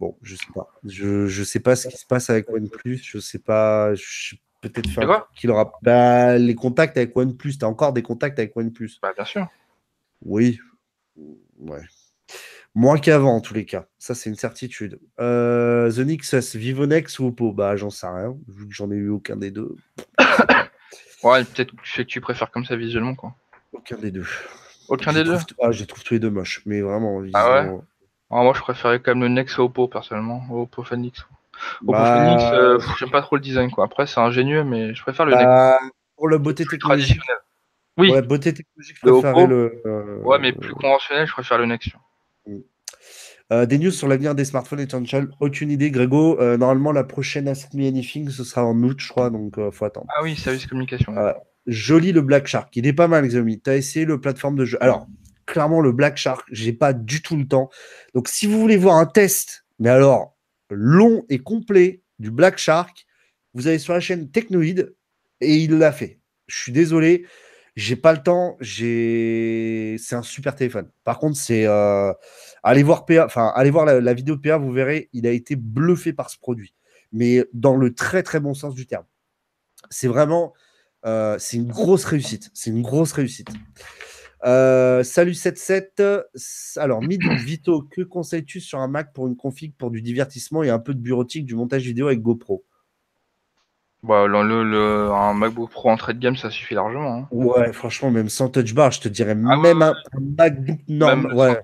[0.00, 0.68] bon, je sais pas.
[0.84, 3.00] Je, je sais pas ce qui se passe avec OnePlus.
[3.02, 3.92] Je sais pas.
[4.60, 7.58] Peut-être faire qu'il aura bah, les contacts avec OnePlus.
[7.58, 8.98] Tu as encore des contacts avec OnePlus?
[9.00, 9.46] Bah, Bien sûr.
[10.22, 10.58] Oui.
[11.58, 11.82] Ouais.
[12.74, 13.86] Moins qu'avant, en tous les cas.
[13.98, 15.00] Ça, c'est une certitude.
[15.20, 17.52] Euh, The Nexus, Vivonex ou Oppo?
[17.52, 19.74] Bah, j'en sais rien, vu que j'en ai eu aucun des deux.
[21.24, 23.34] ouais, peut-être que tu préfères comme ça visuellement, quoi.
[23.72, 24.26] Aucun des deux.
[24.88, 27.22] Aucun des deux Ah, je trouve tous les deux moches, mais vraiment.
[27.34, 27.78] Ah ouais?
[28.30, 30.42] Ah, Moi, je préférais quand même le Nex au Oppo, personnellement.
[30.50, 31.20] Oppo Phoenix.
[31.82, 33.84] Oppo bah, Phoenix, euh, j'aime pas trop le design, quoi.
[33.84, 35.92] Après, c'est ingénieux, mais je préfère le bah, Nex.
[36.16, 37.20] Pour le beauté technologique.
[37.96, 38.12] Oui.
[38.12, 39.82] Ouais, beauté technologique, je préfère le.
[39.84, 41.88] Euh, ouais, mais plus conventionnel, je préfère le Nex.
[43.50, 46.38] Euh, des news sur l'avenir des smartphones essentiels, aucune idée, Grégo.
[46.38, 49.62] Euh, normalement, la prochaine Ask Me Anything, ce sera en août, je crois, donc il
[49.62, 50.06] euh, faut attendre.
[50.14, 51.14] Ah oui, service communication.
[51.66, 53.60] joli le Black Shark, il est pas mal, Xiaomi.
[53.60, 54.76] Tu as essayé le plateforme de jeu?
[54.82, 55.06] Alors,
[55.46, 57.70] clairement, le Black Shark, j'ai pas du tout le temps.
[58.14, 60.36] Donc, si vous voulez voir un test, mais alors
[60.70, 63.06] long et complet du Black Shark,
[63.54, 64.90] vous allez sur la chaîne Technoid
[65.40, 66.20] et il l'a fait.
[66.46, 67.26] Je suis désolé.
[67.76, 68.56] J'ai pas le temps.
[68.60, 70.90] J'ai, c'est un super téléphone.
[71.04, 72.12] Par contre, c'est euh...
[72.62, 75.56] allez voir PA, enfin allez voir la, vidéo de PA, vous verrez, il a été
[75.56, 76.74] bluffé par ce produit,
[77.12, 79.04] mais dans le très très bon sens du terme.
[79.90, 80.52] C'est vraiment,
[81.06, 82.50] euh, c'est une grosse réussite.
[82.54, 83.48] C'est une grosse réussite.
[84.44, 86.02] Euh, salut 77.
[86.76, 90.70] Alors, Midou, Vito, que conseilles-tu sur un Mac pour une config pour du divertissement et
[90.70, 92.64] un peu de bureautique du montage vidéo avec GoPro?
[94.04, 97.14] Bah, le, le, un MacBook Pro entrée de gamme, ça suffit largement.
[97.14, 97.28] Hein.
[97.32, 101.34] Ouais, franchement, même sans touch bar, je te dirais ah même un, MacBook normal.
[101.34, 101.60] Ouais.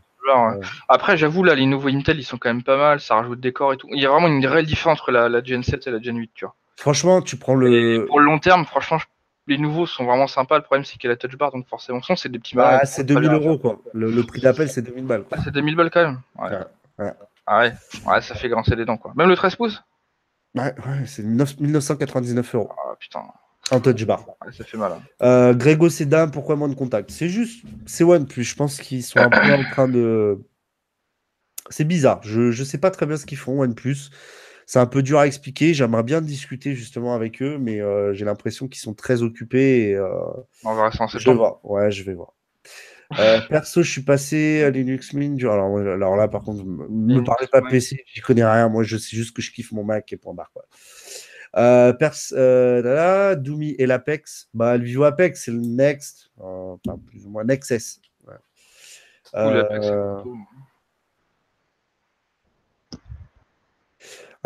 [0.88, 3.52] Après, j'avoue, là, les nouveaux Intel, ils sont quand même pas mal, ça rajoute des
[3.52, 3.88] corps et tout.
[3.92, 6.16] Il y a vraiment une réelle différence entre la, la Gen 7 et la Gen
[6.16, 6.54] 8, tu vois.
[6.76, 8.06] Franchement, tu prends le.
[8.06, 8.98] pour le long terme, franchement,
[9.46, 10.56] les nouveaux sont vraiment sympas.
[10.56, 12.80] Le problème, c'est qu'il y a la touch bar, donc forcément, c'est des petits balles.
[12.82, 13.80] Ah, c'est 2000 euros, quoi.
[13.92, 15.24] Le, prix d'appel, c'est 2000 balles.
[15.42, 16.20] c'est 2000 balles quand même.
[16.38, 17.14] Ouais.
[17.46, 17.72] Ah ouais.
[18.06, 19.12] ouais, ça fait grincer les dents, quoi.
[19.16, 19.82] Même le 13 pouces?
[20.54, 20.72] Ouais,
[21.06, 22.70] c'est 1999 euros.
[22.72, 23.24] Ah putain.
[23.74, 24.26] En touch bar.
[24.56, 24.92] ça fait mal.
[24.92, 25.02] Hein.
[25.22, 28.44] Euh, Grégo Sedin, pourquoi moins de contact C'est juste, c'est OnePlus.
[28.44, 30.38] Je pense qu'ils sont un peu en train de.
[31.70, 32.20] C'est bizarre.
[32.22, 34.10] Je ne sais pas très bien ce qu'ils font, OnePlus.
[34.66, 35.74] C'est un peu dur à expliquer.
[35.74, 39.88] J'aimerais bien discuter justement avec eux, mais euh, j'ai l'impression qu'ils sont très occupés.
[39.88, 40.08] Et, euh,
[40.64, 41.64] On va rester en Je vais voir.
[41.64, 42.34] Ouais, je vais voir.
[43.18, 45.40] Euh, perso, je suis passé à Linux Mint.
[45.42, 48.68] Alors, alors là, par contre, ne me parlez pas PC, j'y connais rien.
[48.68, 50.50] Moi, je sais juste que je kiffe mon Mac et point barre.
[50.52, 50.64] Quoi.
[51.56, 53.36] Euh, pers euh, là,
[53.78, 54.48] et l'Apex.
[54.54, 58.00] Bah, le Vivo Apex, c'est le Next, enfin, plus ou moins Nexus.
[58.26, 58.34] Ouais.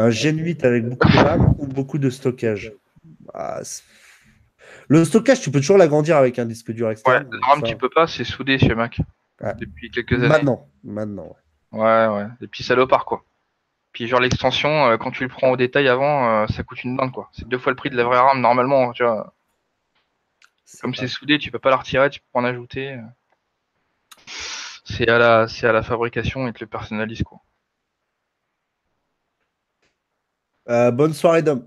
[0.00, 2.72] un Gen 8 avec beaucoup de RAM ou beaucoup de stockage?
[3.32, 3.62] Bah,
[4.88, 7.28] le stockage, tu peux toujours l'agrandir avec un disque dur externe.
[7.30, 9.00] Ouais, RAM, tu peux pas, c'est soudé chez Mac.
[9.58, 10.28] Depuis quelques années.
[10.28, 11.36] Maintenant, maintenant.
[11.72, 12.26] Ouais, ouais.
[12.40, 13.24] Et puis salopard, quoi.
[13.92, 16.96] Puis genre l'extension, euh, quand tu le prends au détail avant, euh, ça coûte une
[16.96, 17.30] bande, quoi.
[17.32, 19.34] C'est deux fois le prix de la vraie RAM, normalement, tu vois.
[20.80, 22.98] Comme c'est soudé, tu peux pas la retirer, tu peux en ajouter.
[24.84, 27.40] C'est à la, c'est à la fabrication et te le personnalise, quoi.
[30.68, 31.66] Euh, bonne soirée, Dom.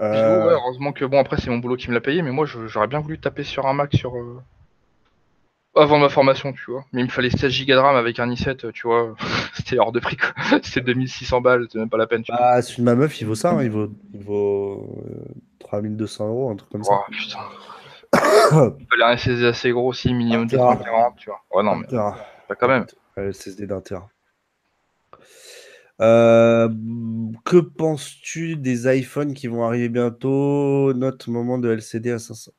[0.00, 2.86] Euh, heureusement que bon après c'est mon boulot qui me l'a payé, mais moi j'aurais
[2.86, 4.40] bien voulu taper sur un Mac sur euh,
[5.76, 6.84] avant ma formation, tu vois.
[6.92, 9.14] Mais il me fallait 16 Go de RAM avec un i7, tu vois.
[9.54, 10.32] c'était hors de prix quoi.
[10.62, 12.22] c'était 2600 balles, c'était même pas la peine.
[12.22, 13.62] Tu bah, c'est une ma meuf, il vaut ça, hein.
[13.62, 15.04] il vaut, il vaut
[15.60, 16.92] 3200 euh, euros, un truc comme ça.
[16.94, 18.74] Oh putain.
[18.78, 21.40] il fallait un SSD assez gros aussi, minimum 240, tu vois.
[21.54, 22.86] Ouais, non, mais pas quand même.
[23.16, 24.08] Le SSD d'un Tera.
[26.00, 26.68] Euh,
[27.44, 30.94] que penses-tu des iPhones qui vont arriver bientôt?
[30.94, 32.52] Notre moment de LCD à 500.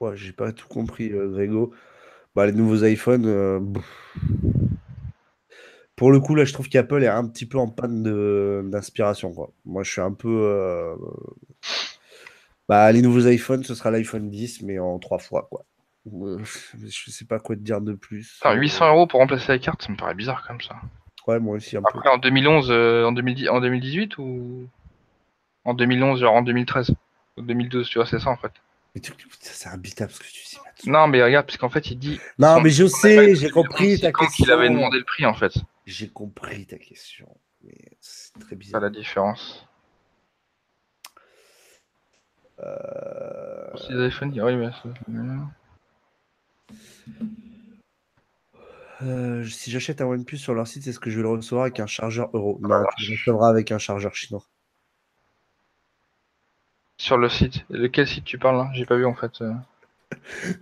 [0.00, 1.72] Ouais, j'ai pas tout compris, euh, Grégo.
[2.34, 3.26] Bah, les nouveaux iPhones.
[3.26, 3.60] Euh,
[5.96, 9.32] pour le coup, là, je trouve qu'Apple est un petit peu en panne d'inspiration.
[9.64, 10.96] Moi, je suis un peu.
[12.68, 15.64] Bah, les nouveaux iPhones, ce sera l'iPhone 10, mais en trois fois, quoi.
[16.06, 18.40] Je sais pas quoi te dire de plus.
[18.44, 20.76] 800 euros pour remplacer la carte, ça me paraît bizarre comme ça.
[21.26, 24.66] Ouais, moi aussi un Après, en 2011, euh, en, 2010, en 2018 ou?
[25.64, 26.94] En 2011, genre en 2013
[27.38, 28.52] 2012, tu vois, c'est ça en fait.
[29.40, 30.90] C'est imbitable ce que tu dis.
[30.90, 32.20] Non, mais regarde, parce qu'en fait, il dit.
[32.38, 34.44] Non, mais je sais, j'ai compris ta question.
[34.44, 35.54] Il avait demandé le prix en fait.
[35.86, 37.28] J'ai compris ta question.
[37.62, 38.80] Mais c'est très bizarre.
[38.80, 39.66] Pas la différence.
[42.60, 43.70] Euh...
[43.88, 44.70] Les iPhones, oui, mais
[49.02, 51.80] euh, si j'achète un OnePlus sur leur site, est-ce que je vais le recevoir avec
[51.80, 52.58] un chargeur euro?
[52.60, 54.44] Non, tu le recevras avec un chargeur chinois.
[57.00, 59.32] Sur le site Lequel site tu parles J'ai pas vu en fait.
[59.40, 59.54] Euh.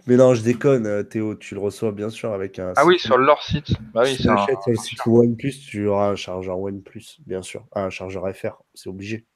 [0.07, 1.35] Mais non, je déconne, euh, Théo.
[1.35, 2.75] Tu le reçois bien sûr avec un.
[2.77, 3.73] Ah oui, sur leur site.
[3.93, 7.43] Bah oui, si tu achètes sur le site OnePlus, tu auras un chargeur OnePlus, bien
[7.43, 7.67] sûr.
[7.73, 9.27] un chargeur FR, c'est obligé.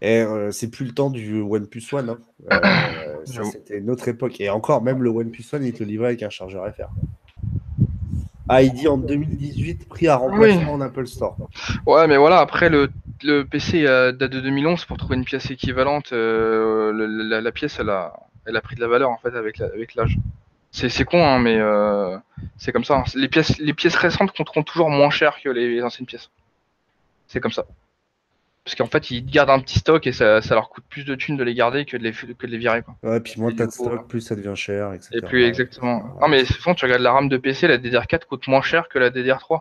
[0.00, 2.18] Et euh, c'est plus le temps du OnePlus One.
[2.50, 2.60] Hein.
[3.24, 4.40] ça, c'était une autre époque.
[4.40, 6.90] Et encore, même le OnePlus One, il te livrait avec un chargeur FR.
[8.48, 11.36] Ah, il dit en 2018, prix à remplacement en Apple Store.
[11.86, 12.90] Ouais, mais voilà, après le,
[13.22, 16.12] le PC euh, date de 2011 pour trouver une pièce équivalente.
[16.12, 16.92] Euh,
[17.40, 18.12] la, pièce, elle a,
[18.44, 20.18] elle a pris de la valeur en fait avec avec l'âge.
[20.72, 22.18] C'est con, hein, mais euh,
[22.58, 22.96] c'est comme ça.
[22.96, 23.04] Hein.
[23.14, 26.30] Les pièces, les pièces récentes coûteront toujours moins cher que les anciennes pièces.
[27.28, 27.64] C'est comme ça.
[28.64, 31.36] Parce qu'en fait, ils gardent un petit stock et ça, leur coûte plus de thunes
[31.36, 32.82] de les garder que de les, que de les virer.
[32.82, 32.96] Quoi.
[33.02, 35.10] Ouais, puis moins t'as de stock, plus ça devient cher, etc.
[35.12, 36.16] Et plus, exactement.
[36.20, 38.98] Non, mais souvent, tu regardes la RAM de PC, la DDR4 coûte moins cher que
[38.98, 39.60] la DDR3.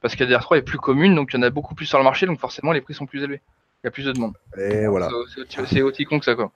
[0.00, 1.98] Parce que la DDR3 est plus commune, donc il y en a beaucoup plus sur
[1.98, 3.40] le marché, donc forcément, les prix sont plus élevés.
[3.82, 4.36] Il y a plus de demande.
[4.56, 5.08] Et voilà.
[5.58, 6.52] C'est aussi con que ça, quoi.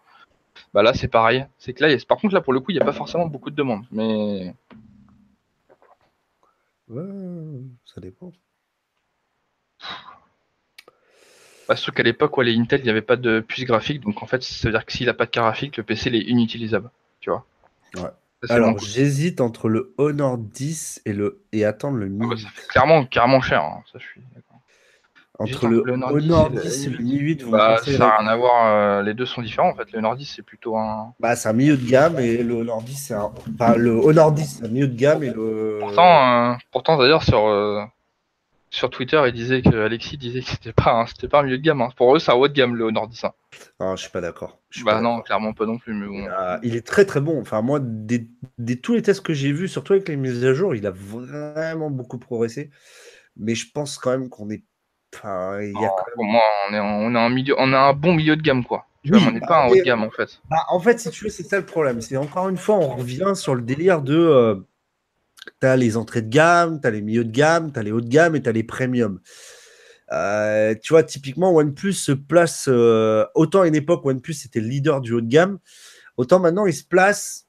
[0.73, 1.47] Bah là, c'est pareil.
[1.59, 3.51] C'est que là, par contre, là, pour le coup, il n'y a pas forcément beaucoup
[3.51, 3.85] de demandes.
[3.91, 4.55] Mais.
[6.89, 7.03] Ouais,
[7.85, 8.33] ça dépend.
[11.69, 14.23] Bah, surtout qu'à l'époque, où les Intel, il n'y avait pas de puce graphique, donc
[14.23, 16.17] en fait, ça veut dire que s'il n'a pas de carte graphique, le PC il
[16.17, 16.91] est inutilisable.
[17.21, 17.45] Tu vois
[17.97, 18.11] Ouais.
[18.49, 22.21] Alors, j'hésite entre le Honor 10 et le et attendre le Mi.
[22.25, 23.63] Ah bah, ça fait clairement, carrément cher.
[23.63, 23.83] Hein.
[23.93, 24.21] Ça, je suis
[25.41, 28.67] entre le, Honor 10, et le Mi 8, vous bah, ça n'a rien à voir.
[28.67, 29.91] Euh, les deux sont différents en fait.
[29.93, 31.15] Le Honor 10, c'est plutôt un.
[31.21, 33.31] Bah, c'est un milieu de gamme et le Honor 10, c'est un.
[33.55, 35.79] Enfin, le Honor 10, c'est un milieu de gamme et le.
[35.81, 37.47] Pourtant, euh, pourtant d'ailleurs, sur.
[37.47, 37.85] Euh,
[38.71, 41.63] sur Twitter, il disait que Alexis disait que c'était pas, c'était pas un milieu de
[41.63, 41.81] gamme.
[41.81, 41.91] Hein.
[41.97, 43.25] Pour eux, c'est un haut de gamme le Honor 10.
[43.25, 43.33] Hein.
[43.81, 44.59] Ah, je suis pas d'accord.
[44.85, 45.95] Bah non, clairement pas non plus.
[45.95, 46.29] Mais bon.
[46.63, 47.41] il est très très bon.
[47.41, 48.29] Enfin, moi, des,
[48.81, 51.91] tous les tests que j'ai vus, surtout avec les mises à jour, il a vraiment
[51.91, 52.71] beaucoup progressé.
[53.37, 54.65] Mais je pense quand même qu'on est.
[55.15, 57.93] Enfin, il y a Pour moi, on est, on, a un milieu, on a un
[57.95, 58.87] bon milieu de gamme, quoi.
[59.07, 60.43] on n'est bah, pas un haut de gamme en fait.
[60.51, 62.03] Bah, en fait, si tu veux, c'est ça le problème.
[62.03, 64.19] C'est encore une fois, on revient sur le délire de.
[64.19, 64.57] Euh,
[65.61, 67.93] tu as les entrées de gamme, tu as les milieux de gamme, tu as les
[67.93, 69.21] hauts de gamme et tu as les premiums.
[70.13, 74.69] Euh, tu vois, typiquement, OnePlus se place, euh, autant à une époque, OnePlus était le
[74.69, 75.59] leader du haut de gamme,
[76.17, 77.47] autant maintenant, il se place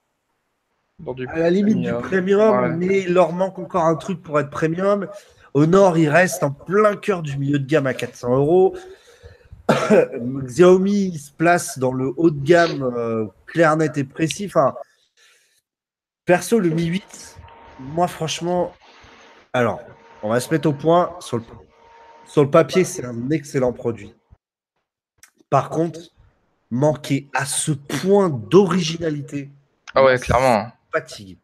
[1.30, 5.08] à la limite du premium, mais il leur manque encore un truc pour être premium.
[5.54, 8.76] Au nord, il reste en plein cœur du milieu de gamme à 400 euros.
[10.44, 14.46] Xiaomi se place dans le haut de gamme euh, clair, net et précis.
[14.48, 14.76] Enfin,
[16.26, 17.38] perso, le Mi 8,
[17.80, 18.74] moi, franchement,
[19.54, 19.80] alors,
[20.22, 21.16] on va se mettre au point.
[21.20, 21.44] Sur le,
[22.26, 24.14] sur le papier, c'est un excellent produit.
[25.50, 26.00] Par contre,
[26.70, 29.50] manquer à ce point d'originalité.
[29.96, 30.72] Ah ouais, clairement.
[30.94, 31.38] Fatigue.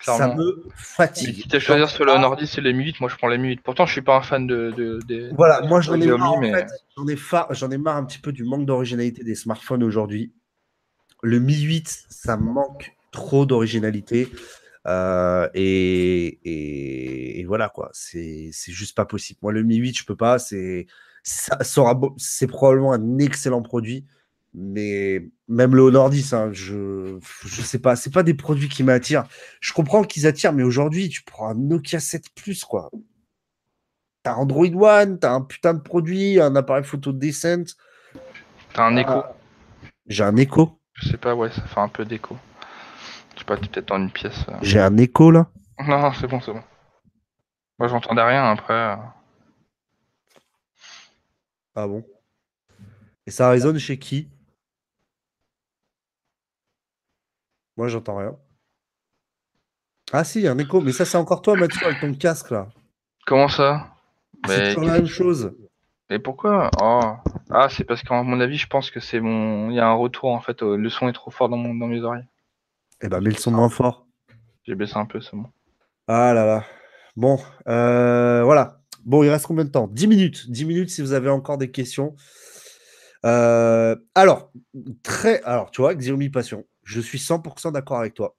[0.00, 1.34] Ça me fatigue.
[1.34, 3.26] si tu as choisi sur le Honor 10 et les Mi 8, moi je prends
[3.26, 3.62] les Mi 8.
[3.62, 5.34] Pourtant, je suis pas un fan de.
[5.34, 6.52] voilà, moi j'en ai, marre, mais...
[6.96, 7.16] j'en, ai,
[7.50, 10.32] j'en ai marre un petit peu du manque d'originalité des smartphones aujourd'hui.
[11.22, 14.30] Le Mi 8, ça manque trop d'originalité.
[14.86, 17.90] Euh, et, voilà, quoi.
[17.92, 19.38] C'est juste pas possible.
[19.42, 20.38] Moi, le Mi 8, je peux pas.
[20.38, 20.86] C'est
[21.22, 24.06] c'est probablement un excellent produit.
[24.54, 28.82] Mais même le Honor 10, hein, je, je sais pas, c'est pas des produits qui
[28.82, 29.26] m'attirent.
[29.60, 32.90] Je comprends qu'ils attirent, mais aujourd'hui, tu prends un Nokia 7 Plus, quoi.
[34.22, 37.76] T'as Android One, t'as un putain de produit, un appareil photo decent.
[38.72, 39.10] T'as un écho.
[39.10, 39.36] Ah,
[40.06, 40.80] j'ai un écho.
[40.94, 42.36] Je sais pas, ouais, ça fait un peu d'écho.
[43.38, 44.44] Je sais pas, peut-être dans une pièce.
[44.48, 44.58] Euh.
[44.62, 45.46] J'ai un écho là
[45.86, 46.62] Non, c'est bon, c'est bon.
[47.78, 48.74] Moi, j'entendais rien après.
[48.74, 48.96] Euh.
[51.76, 52.04] Ah bon
[53.28, 54.28] Et ça résonne chez qui?
[57.76, 58.36] Moi, j'entends rien.
[60.12, 62.66] Ah si, un écho, mais ça, c'est encore toi, Mathieu, avec ton casque là.
[63.24, 63.94] Comment ça?
[64.48, 65.54] C'est toujours la même chose.
[66.10, 66.72] Mais pourquoi?
[66.82, 67.12] Oh.
[67.50, 69.70] Ah, c'est parce qu'à mon avis, je pense que c'est mon.
[69.70, 70.60] Il y a un retour en fait.
[70.62, 71.72] Le son est trop fort dans, mon...
[71.72, 72.26] dans mes oreilles.
[73.02, 74.06] Eh ben, mets le son moins fort.
[74.64, 75.46] J'ai baissé un peu, c'est bon.
[76.08, 76.64] Ah là là.
[77.16, 77.38] Bon,
[77.68, 78.80] euh, voilà.
[79.04, 79.88] Bon, il reste combien de temps?
[79.88, 80.50] 10 minutes.
[80.50, 82.14] 10 minutes si vous avez encore des questions.
[83.24, 84.52] Euh, alors,
[85.02, 88.36] très, alors, tu vois, Xiaomi Passion, je suis 100% d'accord avec toi.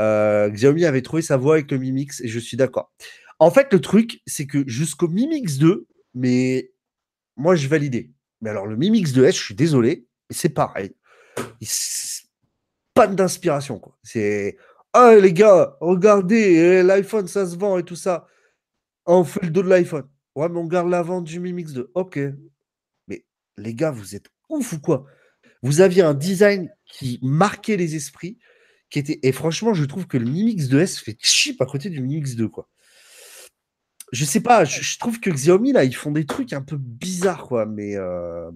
[0.00, 2.92] Euh, Xiaomi avait trouvé sa voix avec le Mi Mix et je suis d'accord.
[3.38, 6.70] En fait, le truc, c'est que jusqu'au Mi Mix 2, mais
[7.36, 8.10] moi, je validais.
[8.40, 10.94] Mais alors, le Mi Mix 2S, je suis désolé, c'est pareil.
[12.96, 13.96] Pas d'inspiration, quoi.
[14.02, 14.56] C'est.
[14.92, 18.26] Ah, les gars, regardez, eh, l'iPhone, ça se vend et tout ça.
[19.06, 20.08] on fait le dos de l'iPhone.
[20.34, 21.90] Ouais, mais on garde la vente du Mi Mix 2.
[21.94, 22.18] Ok.
[23.08, 23.24] Mais
[23.58, 25.06] les gars, vous êtes ouf ou quoi?
[25.62, 28.38] Vous aviez un design qui marquait les esprits.
[28.90, 29.20] Qui était...
[29.22, 32.16] Et franchement, je trouve que le Mi Mix 2S fait chip à côté du Mi
[32.16, 32.68] Mix 2, quoi
[34.12, 37.46] je sais pas, je, trouve que Xiaomi, là, ils font des trucs un peu bizarres,
[37.46, 37.66] quoi.
[37.66, 38.50] Mais euh,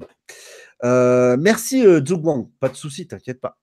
[0.85, 2.01] euh, merci, euh,
[2.61, 3.59] Pas de souci, t'inquiète pas.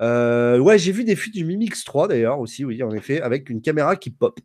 [0.00, 3.20] Euh, ouais, j'ai vu des fuites du Mi Mix 3, d'ailleurs, aussi, oui, en effet,
[3.20, 4.38] avec une caméra qui pop.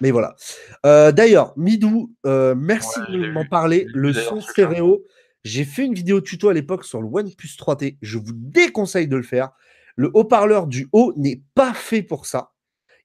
[0.00, 0.34] Mais voilà.
[0.82, 3.86] d'ailleurs, Midou, merci de m'en parler.
[3.94, 5.04] Le son stéréo,
[5.44, 7.98] j'ai fait une vidéo tuto à l'époque sur le OnePlus 3T.
[8.02, 9.50] Je vous déconseille de le faire.
[9.96, 12.54] Le haut-parleur du haut n'est pas fait pour ça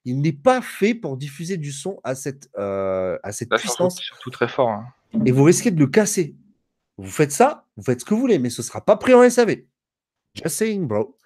[0.04, 3.96] il n'est pas fait pour diffuser du son à cette, euh, à cette puissance.
[3.96, 4.70] Surtout, très fort.
[4.70, 4.86] Hein.
[5.26, 6.36] Et vous risquez de le casser.
[6.96, 9.14] Vous faites ça, vous faites ce que vous voulez, mais ce ne sera pas pris
[9.14, 9.62] en SAV.
[10.34, 11.16] Just saying, bro.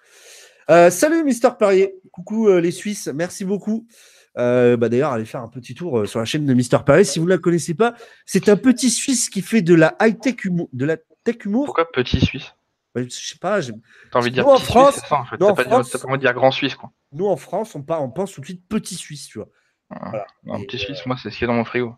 [0.69, 1.95] Euh, salut, Mister Perrier.
[2.11, 3.07] Coucou euh, les Suisses.
[3.13, 3.87] Merci beaucoup.
[4.35, 7.03] bah D'ailleurs, allez faire un petit tour sur la chaîne de Mister Perrier.
[7.03, 7.95] Si vous ne la connaissez pas,
[8.25, 10.69] c'est un petit Suisse qui fait de la high-tech humour.
[10.73, 11.65] De la tech humour.
[11.65, 12.53] Pourquoi petit Suisse?
[12.95, 13.59] Bah, Je sais pas.
[13.61, 15.37] T'as envie de dire en France, Suisse, ça, en fait.
[15.37, 16.91] T'as pas, envie de dire grand Suisse, quoi.
[17.11, 19.49] Nous, en France, on, on pense tout de suite petit Suisse, tu vois.
[19.89, 21.95] Ah, un petit Suisse, euh, moi, c'est ce qu'il y a dans mon frigo.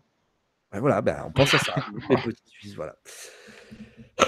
[0.72, 1.74] voilà, ben, on pense à ça.
[2.08, 2.96] petit Suisse, voilà.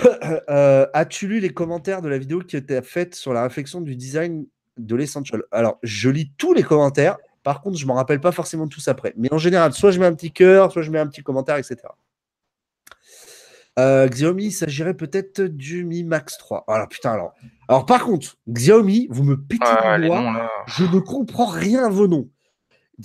[0.49, 3.97] Euh, as-tu lu les commentaires de la vidéo qui était faite sur la réflexion du
[3.97, 7.18] design de l'Essential Alors, je lis tous les commentaires.
[7.43, 9.12] Par contre, je ne me rappelle pas forcément tous après.
[9.16, 11.57] Mais en général, soit je mets un petit cœur, soit je mets un petit commentaire,
[11.57, 11.76] etc.
[13.78, 16.64] Euh, Xiaomi, il s'agirait peut-être du Mi Max 3.
[16.68, 17.34] Alors putain, alors.
[17.68, 19.64] Alors par contre, Xiaomi, vous me pétez
[19.99, 20.51] le doigt.
[20.66, 22.28] Je ne comprends rien à vos noms.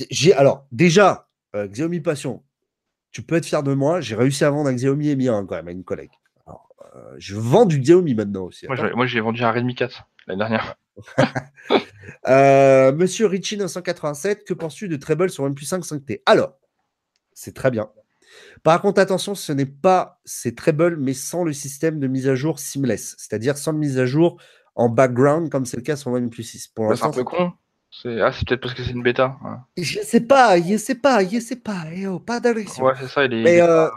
[0.10, 2.44] J'ai alors déjà euh, Xiaomi Passion.
[3.12, 4.02] Tu peux être fier de moi.
[4.02, 6.12] J'ai réussi à vendre un Xiaomi Mi 1 quand même à une collègue.
[6.96, 8.68] Euh, je vends du Xiaomi maintenant aussi.
[8.68, 10.76] Moi, j'ai vendu un Redmi 4 l'année dernière.
[12.96, 16.58] Monsieur Richie 987, que penses-tu de Treble sur OnePlus 5 5T Alors,
[17.34, 17.90] c'est très bien.
[18.64, 22.36] Par contre, attention, ce n'est pas c'est Treble, mais sans le système de mise à
[22.36, 24.42] jour seamless, c'est-à-dire sans mise à jour
[24.76, 26.68] en background, comme c'est le cas sur OnePlus 6.
[26.70, 27.54] Pour bah, c'est un peu con.
[27.92, 29.38] C'est ah, peut-être parce que c'est une bêta.
[29.78, 31.86] Je sais pas, je sais pas, je sais pas.
[31.94, 32.84] Eh oh, pas d'agression.
[32.84, 33.24] Ouais, c'est ça.
[33.26, 33.88] Il est, mais, euh,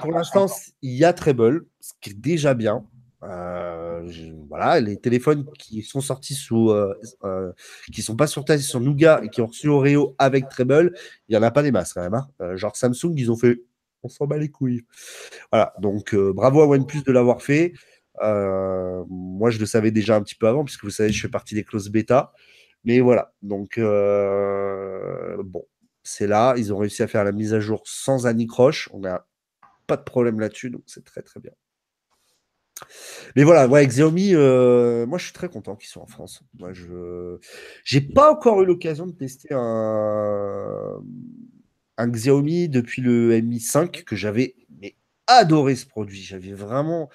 [0.00, 0.46] pour l'instant,
[0.82, 2.84] il y a Treble, ce qui est déjà bien.
[3.22, 4.08] Euh,
[4.48, 6.94] voilà, les téléphones qui sont sortis sous, euh,
[7.24, 7.52] euh
[7.92, 10.94] qui sont pas sur sur Nougat et qui ont reçu Oreo avec Treble,
[11.28, 12.14] il y en a pas des masses quand même.
[12.14, 12.28] Hein.
[12.40, 13.60] Euh, genre Samsung, ils ont fait,
[14.02, 14.84] on s'en bat les couilles.
[15.52, 17.74] Voilà, donc bravo à OnePlus de l'avoir fait.
[18.20, 21.54] moi, je le savais déjà un petit peu avant, puisque vous savez, je fais partie
[21.54, 22.32] des clauses bêta.
[22.84, 25.66] Mais voilà, donc bon,
[26.02, 26.54] c'est là.
[26.56, 28.88] Ils ont réussi à faire la mise à jour sans anicroche.
[28.92, 29.26] On n'a
[29.86, 31.52] pas de problème là-dessus, donc c'est très très bien.
[33.36, 36.42] Mais voilà, ouais, Xiaomi, euh, moi je suis très content qu'ils soient en France.
[36.58, 37.38] Moi, je
[37.84, 41.02] j'ai pas encore eu l'occasion de tester un...
[41.98, 44.54] Xiaomi depuis le Mi 5 que j'avais
[45.26, 46.22] adoré ce produit.
[46.22, 47.10] J'avais vraiment,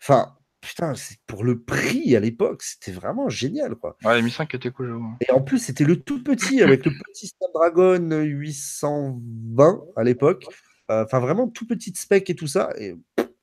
[0.00, 0.36] enfin,
[0.66, 3.96] putain, c'est pour le prix à l'époque, c'était vraiment génial quoi.
[4.04, 5.00] Ouais, Mi 5 était cool.
[5.26, 10.46] Et en plus, c'était le tout petit avec le petit Snapdragon 820 à l'époque.
[10.90, 12.70] Euh, enfin, vraiment tout petite spec et tout ça.
[12.78, 12.94] Et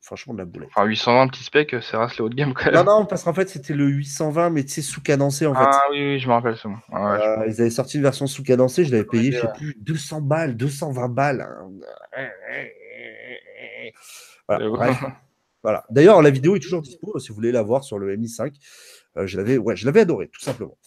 [0.01, 0.69] franchement de la boulette.
[0.76, 2.76] Enfin, 820 petit spec, c'est reste le haut de gamme quand même.
[2.76, 5.63] Non, non, parce qu'en fait, c'était le 820, mais tu sais, sous-cadencé en fait.
[5.65, 6.69] Ah oui, oui, je me rappelle ça.
[6.69, 10.57] Euh, ils avaient sorti une version sous-cadencée, je l'avais payé, je sais plus, 200 balles,
[10.57, 11.41] 220 balles.
[11.41, 11.69] Hein.
[14.47, 14.93] Voilà.
[15.64, 15.86] voilà.
[15.89, 18.53] D'ailleurs, la vidéo est toujours dispo si vous voulez la voir sur le Mi5.
[19.18, 20.78] Euh, je l'avais ouais, je l'avais adoré, tout simplement.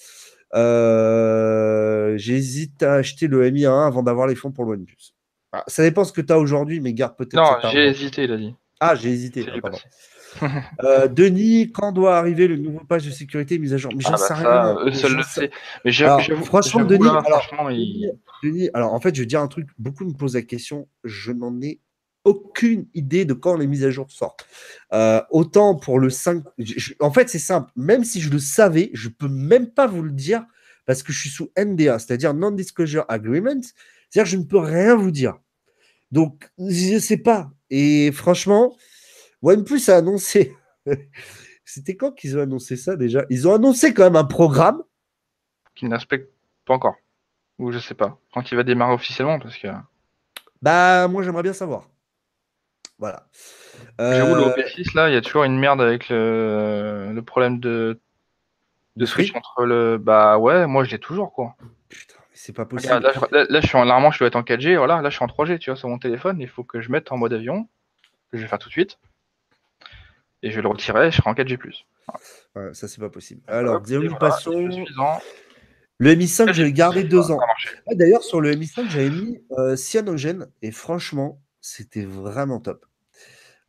[0.55, 5.15] Euh, j'hésite à acheter le Mi1 avant d'avoir les fonds pour le OnePlus.
[5.53, 7.35] Ah, ça dépend ce que tu as aujourd'hui, mais garde peut-être.
[7.35, 8.55] Non, j'ai hésité, il a dit.
[8.81, 9.47] Ah, j'ai hésité.
[10.85, 13.91] Euh, Denis, quand doit arriver le nouveau page de sécurité mise à jour?
[13.97, 14.77] Mais j'en ah sais rien.
[14.85, 15.51] Eux seuls le sait.
[15.85, 15.93] Mais
[16.45, 17.71] franchement, Denis, alors,
[18.43, 19.69] Denis, alors en fait, je vais dire un truc.
[19.79, 20.89] Beaucoup me posent la question.
[21.05, 21.81] Je n'en ai
[22.27, 24.47] aucune idée de quand les mises à jour sortent.
[24.93, 26.43] Euh, autant pour le 5.
[27.01, 27.71] en fait, c'est simple.
[27.77, 30.45] Même si je le savais, je peux même pas vous le dire
[30.85, 33.63] parce que je suis sous NDA, c'est-à-dire Non-Disclosure Agreement.
[34.11, 35.39] C'est-à-dire que je ne peux rien vous dire.
[36.11, 37.51] Donc, je ne sais pas.
[37.71, 38.77] Et franchement,
[39.43, 40.55] OnePlus a annoncé.
[41.65, 43.25] C'était quand qu'ils ont annoncé ça déjà?
[43.31, 44.83] Ils ont annoncé quand même un programme.
[45.75, 46.31] Qui n'inspecte
[46.65, 46.97] pas encore.
[47.59, 48.19] Ou je sais pas.
[48.33, 49.69] Quand il va démarrer officiellement, parce que.
[50.63, 51.89] Bah, moi j'aimerais bien savoir.
[52.99, 53.27] Voilà.
[53.99, 58.01] J'avoue, le euh, OP6, là, il y a toujours une merde avec le, problème de,
[58.97, 59.99] de switch entre le.
[59.99, 61.57] Bah ouais, moi je l'ai toujours, quoi.
[61.89, 62.17] Putain.
[62.33, 63.01] C'est pas possible.
[63.01, 64.77] là, je suis en, normalement, je dois être en 4G.
[64.77, 66.41] Voilà, là, je suis en 3G, tu vois, sur mon téléphone.
[66.41, 67.67] Il faut que je mette en mode avion,
[68.31, 68.99] que je vais faire tout de suite.
[70.43, 71.59] et je le retirerai, je serai en 4G+.
[72.55, 73.41] Ouais, ça, c'est pas possible.
[73.47, 74.69] Alors, Xiaomi Passion.
[75.99, 77.39] Le Mi 5, j'ai gardé deux ans.
[77.91, 82.87] D'ailleurs, sur le Mi 5, j'avais mis euh, Cyanogen et franchement, c'était vraiment top.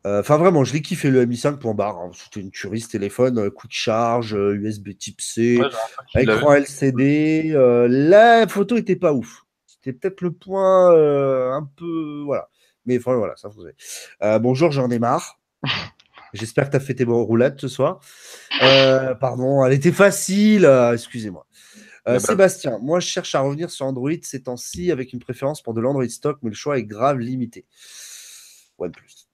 [0.06, 1.98] Euh, enfin, vraiment, je l'ai kiffé le Mi 5 point barre.
[1.98, 2.10] Hein.
[2.14, 5.60] C'était une tuerie ce téléphone, euh, coup de charge, USB type C,
[6.14, 7.52] écran LCD.
[7.88, 9.44] la photo était pas ouf.
[9.66, 10.90] C'était peut-être le point
[11.56, 12.22] un peu.
[12.24, 12.48] Voilà.
[12.86, 13.74] Mais enfin, voilà, ça faisait.
[14.38, 15.40] bonjour, j'en ai marre.
[16.34, 18.00] J'espère que tu as fait tes roulades ce soir.
[19.20, 20.70] pardon, elle était facile.
[20.92, 21.47] Excusez-moi.
[22.08, 25.74] Euh, Sébastien, moi je cherche à revenir sur Android ces temps-ci avec une préférence pour
[25.74, 27.66] de l'Android stock, mais le choix est grave limité.
[28.78, 29.28] OnePlus.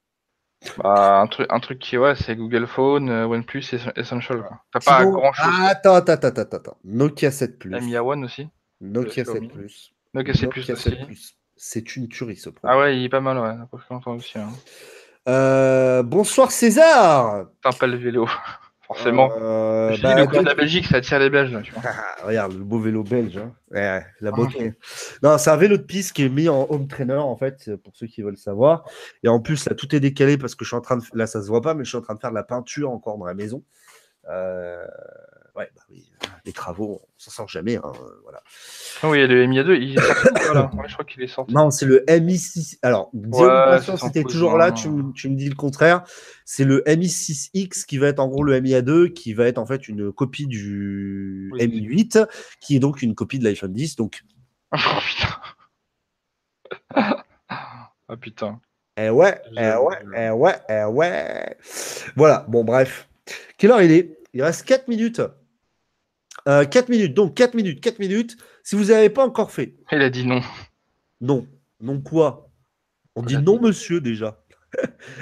[0.78, 3.64] Bah, un, truc, un truc qui ouais, c'est Google Phone, euh, OnePlus
[3.96, 4.44] Essential.
[4.72, 5.46] T'as pas grand chose.
[5.60, 6.78] attends, attends, attends, attends.
[6.84, 7.80] Nokia 7 Plus.
[7.80, 8.48] Mi One aussi.
[8.80, 9.92] Nokia 7 Plus.
[10.14, 11.36] Nokia 7 Plus.
[11.56, 12.68] C'est une tuerie ce produit.
[12.74, 13.54] Ah ouais, il est pas mal, ouais.
[14.06, 14.48] Aussi, hein.
[15.28, 17.46] euh, bonsoir César.
[17.62, 18.28] T'as le vélo.
[18.94, 19.30] Forcément.
[19.40, 21.56] Euh, bah, le de la Belgique, ça attire les Belges.
[21.62, 21.82] tu vois.
[22.24, 23.38] regarde, le beau vélo belge.
[23.38, 24.02] Hein.
[24.20, 24.74] la beauté.
[25.22, 27.94] Non, c'est un vélo de piste qui est mis en home trainer, en fait, pour
[27.96, 28.84] ceux qui veulent savoir.
[29.22, 31.04] Et en plus, là, tout est décalé parce que je suis en train de.
[31.14, 32.90] Là, ça se voit pas, mais je suis en train de faire de la peinture
[32.90, 33.62] encore dans la maison.
[34.30, 34.86] Euh,
[35.56, 36.10] ouais, bah oui,
[36.44, 37.76] les travaux, on s'en sort jamais.
[37.76, 37.92] Hein,
[38.22, 38.42] voilà.
[39.02, 40.00] Ah oui, le MIA2, il est
[40.46, 40.70] voilà.
[40.86, 41.54] je crois qu'il est sorti.
[41.54, 42.78] Non, c'est le MI6.
[42.82, 43.10] Alors,
[43.98, 46.04] c'était toujours là, tu, tu, me dis le contraire.
[46.44, 49.88] C'est le MI6X qui va être en gros le MIA2, qui va être en fait
[49.88, 52.26] une copie du MI8,
[52.60, 53.96] qui est donc une copie de l'iPhone 10.
[53.96, 54.22] Donc...
[54.72, 55.28] oh putain.
[57.48, 58.60] ah putain.
[58.96, 61.56] Eh ouais, eh ouais, eh ouais, eh ouais.
[62.14, 63.08] Voilà, bon, bref.
[63.58, 64.18] Quelle heure il est?
[64.34, 65.20] Il reste 4 minutes.
[66.46, 68.36] 4 euh, minutes, donc 4 minutes, 4 minutes.
[68.62, 69.76] Si vous n'avez pas encore fait.
[69.92, 70.40] Il a dit non.
[71.20, 71.46] Non.
[71.80, 72.50] Non quoi?
[73.16, 74.40] On dit non, monsieur, déjà.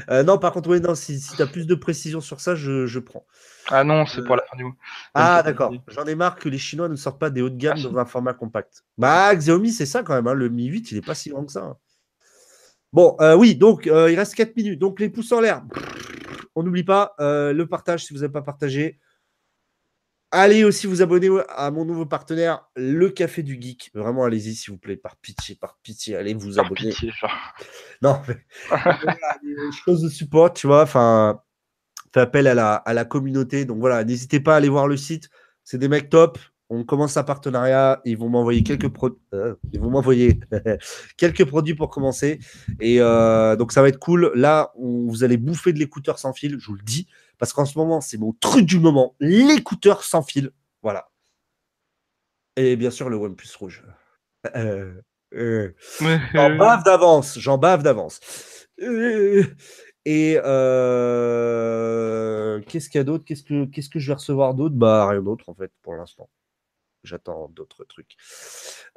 [0.08, 2.98] Euh, non, par contre, oui, non, si, tu as plus de précision sur ça, je,
[2.98, 3.26] prends.
[3.68, 4.74] Ah non, c'est pour la fin du mois.
[5.12, 5.74] Ah d'accord.
[5.88, 7.98] J'en ai marre que les Chinois ne sortent pas des hauts de gamme ah, dans
[7.98, 8.82] un format compact.
[8.96, 10.26] Bah, Xiaomi, c'est ça quand même.
[10.26, 10.32] Hein.
[10.32, 11.64] Le Mi 8, il n'est pas si grand que ça.
[11.64, 11.76] Hein.
[12.94, 14.78] Bon, euh, oui, donc il reste 4 minutes.
[14.78, 15.62] Donc les pouces en l'air.
[16.54, 18.98] On n'oublie pas le partage si vous n'avez pas partagé.
[20.34, 23.90] Allez aussi vous abonner à mon nouveau partenaire, le Café du Geek.
[23.92, 26.88] Vraiment, allez-y, s'il vous plaît, par pitié, par pitié, allez vous par abonner.
[26.88, 27.12] Pitié,
[28.02, 28.36] Non, mais
[29.84, 30.84] choses de support, tu vois.
[30.84, 31.42] Enfin,
[32.14, 33.66] fait appel à la, à la communauté.
[33.66, 35.28] Donc voilà, n'hésitez pas à aller voir le site.
[35.64, 36.38] C'est des mecs top.
[36.70, 38.00] On commence un partenariat.
[38.06, 39.20] Ils vont m'envoyer quelques produits.
[39.34, 40.40] Euh, ils vont m'envoyer
[41.18, 42.38] quelques produits pour commencer.
[42.80, 44.32] Et euh, donc ça va être cool.
[44.34, 47.06] Là, vous allez bouffer de l'écouteur sans fil, je vous le dis.
[47.42, 50.52] Parce qu'en ce moment, c'est mon truc du moment, l'écouteur sans fil.
[50.80, 51.08] Voilà.
[52.54, 53.84] Et bien sûr, le OnePlus rouge.
[54.54, 54.94] Euh,
[55.34, 55.74] euh.
[56.34, 58.20] J'en bave d'avance, j'en bave d'avance.
[58.80, 59.42] Euh,
[60.04, 60.34] et
[62.68, 63.24] qu'est-ce qu'il y a d'autre?
[63.24, 64.76] Qu'est-ce que, qu'est-ce que je vais recevoir d'autre?
[64.76, 66.30] Bah rien d'autre en fait pour l'instant.
[67.04, 68.16] J'attends d'autres trucs.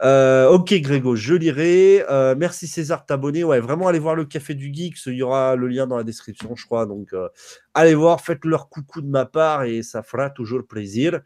[0.03, 2.06] Euh, ok, Grégo, je lirai.
[2.08, 3.43] Euh, merci César de t'abonner.
[3.43, 4.95] Ouais, vraiment, allez voir le Café du Geek.
[5.08, 6.86] Il y aura le lien dans la description, je crois.
[6.86, 7.30] Donc, euh,
[7.74, 11.20] allez voir, faites-leur coucou de ma part et ça fera toujours plaisir.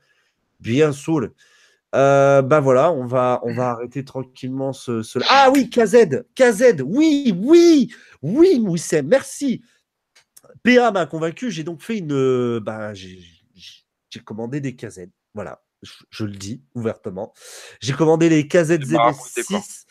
[0.62, 1.30] Bien sûr.
[1.92, 7.94] ben voilà, on va, on va arrêter tranquillement ce, Ah oui, KZ, KZ, oui, oui,
[8.22, 9.62] oui, Moussem, merci.
[10.64, 11.52] PA m'a convaincu.
[11.52, 12.60] J'ai donc fait une.
[12.60, 15.08] Ben, j'ai commandé des KZ.
[15.34, 17.34] Voilà je, le dis ouvertement.
[17.80, 19.86] J'ai commandé les KZZS6.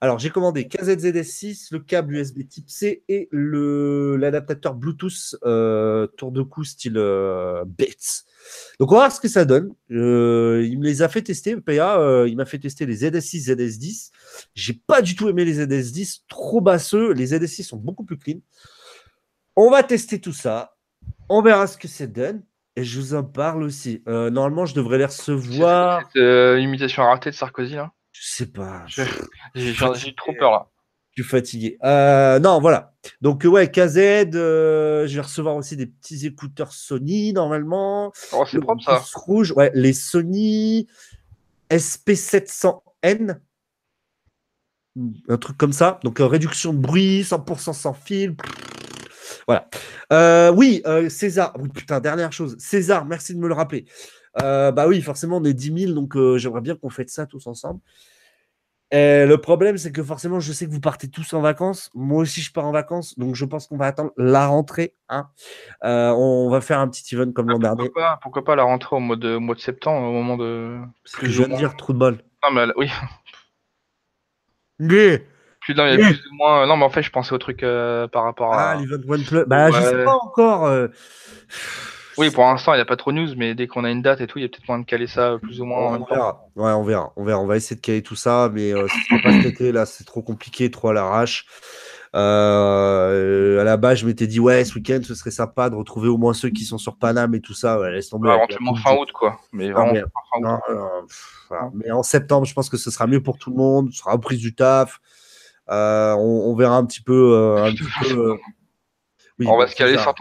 [0.00, 6.42] Alors, j'ai commandé KZZS6, le câble USB type C et l'adaptateur Bluetooth euh, tour de
[6.42, 8.24] cou style euh, Bates.
[8.78, 9.72] Donc, on va voir ce que ça donne.
[9.90, 12.26] Euh, il me les a fait tester, PA.
[12.26, 14.10] il m'a fait tester les ZS6, ZS10.
[14.54, 17.12] J'ai pas du tout aimé les ZS10, trop basseux.
[17.12, 18.40] Les ZS6 sont beaucoup plus clean.
[19.56, 20.76] On va tester tout ça.
[21.28, 22.42] On verra ce que ça donne.
[22.76, 24.02] Et je vous en parle aussi.
[24.08, 26.02] Euh, normalement, je devrais les recevoir.
[26.12, 27.92] Cette euh, imitation ratée de Sarkozy, là?
[28.12, 28.84] Je sais pas.
[29.54, 30.70] J'ai trop peur, là.
[31.12, 31.78] Je suis fatigué.
[31.84, 32.92] Euh, non, voilà.
[33.20, 38.12] Donc, ouais, KZ, je vais recevoir aussi des petits écouteurs Sony, normalement.
[38.32, 39.00] Oh, c'est propre, ça.
[39.14, 40.88] Rouge, ouais, les Sony
[41.70, 43.38] SP700N.
[45.28, 46.00] Un truc comme ça.
[46.02, 48.34] Donc, réduction de bruit, 100% sans fil.
[49.46, 49.68] Voilà.
[50.12, 51.54] Euh, oui, euh, César.
[51.74, 52.56] putain, dernière chose.
[52.58, 53.84] César, merci de me le rappeler.
[54.42, 57.46] Euh, bah oui, forcément, on est 10 000, donc j'aimerais bien qu'on fête ça tous
[57.46, 57.80] ensemble.
[58.92, 61.90] le problème, c'est que forcément, je sais que vous partez tous en vacances.
[61.94, 63.18] Moi aussi, je pars en vacances.
[63.18, 64.94] Donc, je pense qu'on va attendre la rentrée.
[65.08, 65.28] Hein.
[65.82, 67.90] on va faire un petit event comme l'an ah, dernier.
[68.22, 70.78] Pourquoi pas la rentrée au mois de, mois de septembre, au moment de.
[71.04, 72.18] Ce que je viens de dire, trou de bol.
[72.42, 72.90] Non, mais oui.
[74.80, 75.24] Mais
[75.64, 76.66] Plus d'un, il y a plus ou moins.
[76.66, 78.72] Non, mais en fait, je pensais au truc par rapport à.
[78.72, 79.44] Ah, l'event OnePlus.
[79.46, 80.88] Bah, je sais pas encore.
[82.16, 84.02] Oui, pour l'instant, il n'y a pas trop de news, mais dès qu'on a une
[84.02, 85.86] date et tout, il y a peut-être moyen de caler ça plus ou moins on
[85.86, 86.46] en même verra.
[86.54, 87.12] Ouais, on verra.
[87.16, 87.40] On verra.
[87.40, 90.04] On va essayer de caler tout ça, mais euh, ce pas cet été, là, c'est
[90.04, 91.46] trop compliqué, trop à l'arrache.
[92.14, 96.08] Euh, à la base, je m'étais dit, ouais, ce week-end, ce serait sympa de retrouver
[96.08, 97.80] au moins ceux qui sont sur Paname et tout ça.
[97.80, 98.32] Ouais, laisse tomber.
[98.32, 99.40] éventuellement fin août, quoi.
[99.52, 101.72] Mais, vraiment, mais, fin août.
[101.74, 103.90] mais en septembre, je pense que ce sera mieux pour tout le monde.
[103.90, 105.00] Ce sera reprise du taf.
[105.70, 107.32] Euh, on, on, verra un petit peu.
[107.34, 108.38] Euh, un petit peu
[109.40, 110.14] on va se caler sur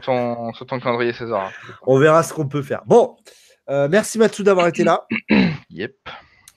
[0.00, 1.52] ton, sur, ton, calendrier, César.
[1.86, 2.82] On verra ce qu'on peut faire.
[2.86, 3.16] Bon,
[3.68, 5.06] euh, merci Matsu d'avoir été là.
[5.70, 5.96] yep.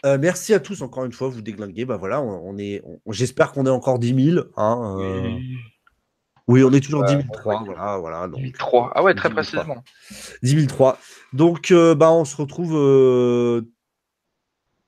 [0.06, 1.84] Euh, merci à tous encore une fois, vous déglinguez.
[1.84, 4.46] Bah voilà, on, est, j'espère qu'on est encore 10 000.
[4.56, 5.38] Hein, euh.
[6.48, 7.64] Oui, on est toujours 10 003.
[7.66, 8.92] Voilà, voilà, donc, 10 003.
[8.96, 9.84] Ah ouais, très précisément.
[10.42, 10.98] 10 003.
[11.34, 13.66] Donc, bah, on se retrouve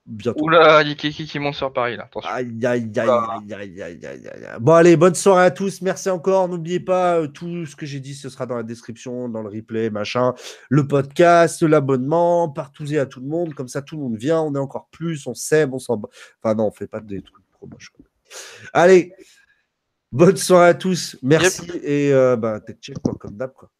[0.06, 0.42] bientôt.
[0.42, 2.08] Oula, il y a qui qui monte sur Paris là.
[2.24, 5.82] Aïe, aïe, aïe, aïe, aïe, aïe, aïe, Bon, allez, bonne soirée à tous.
[5.82, 6.48] Merci encore.
[6.48, 9.48] N'oubliez pas, euh, tout ce que j'ai dit, ce sera dans la description, dans le
[9.48, 10.34] replay, machin.
[10.68, 13.54] Le podcast, l'abonnement, partout et à tout le monde.
[13.54, 14.40] Comme ça, tout le monde vient.
[14.40, 16.00] On est encore plus, on s'aime, on s'en.
[16.42, 17.92] Enfin, non, on fait pas des trucs trop moches.
[18.72, 19.12] Allez,
[20.10, 21.16] bonne soirée à tous.
[21.22, 21.70] Merci.
[21.82, 23.70] Et euh, bah, check, quoi, comme d'hab, quoi.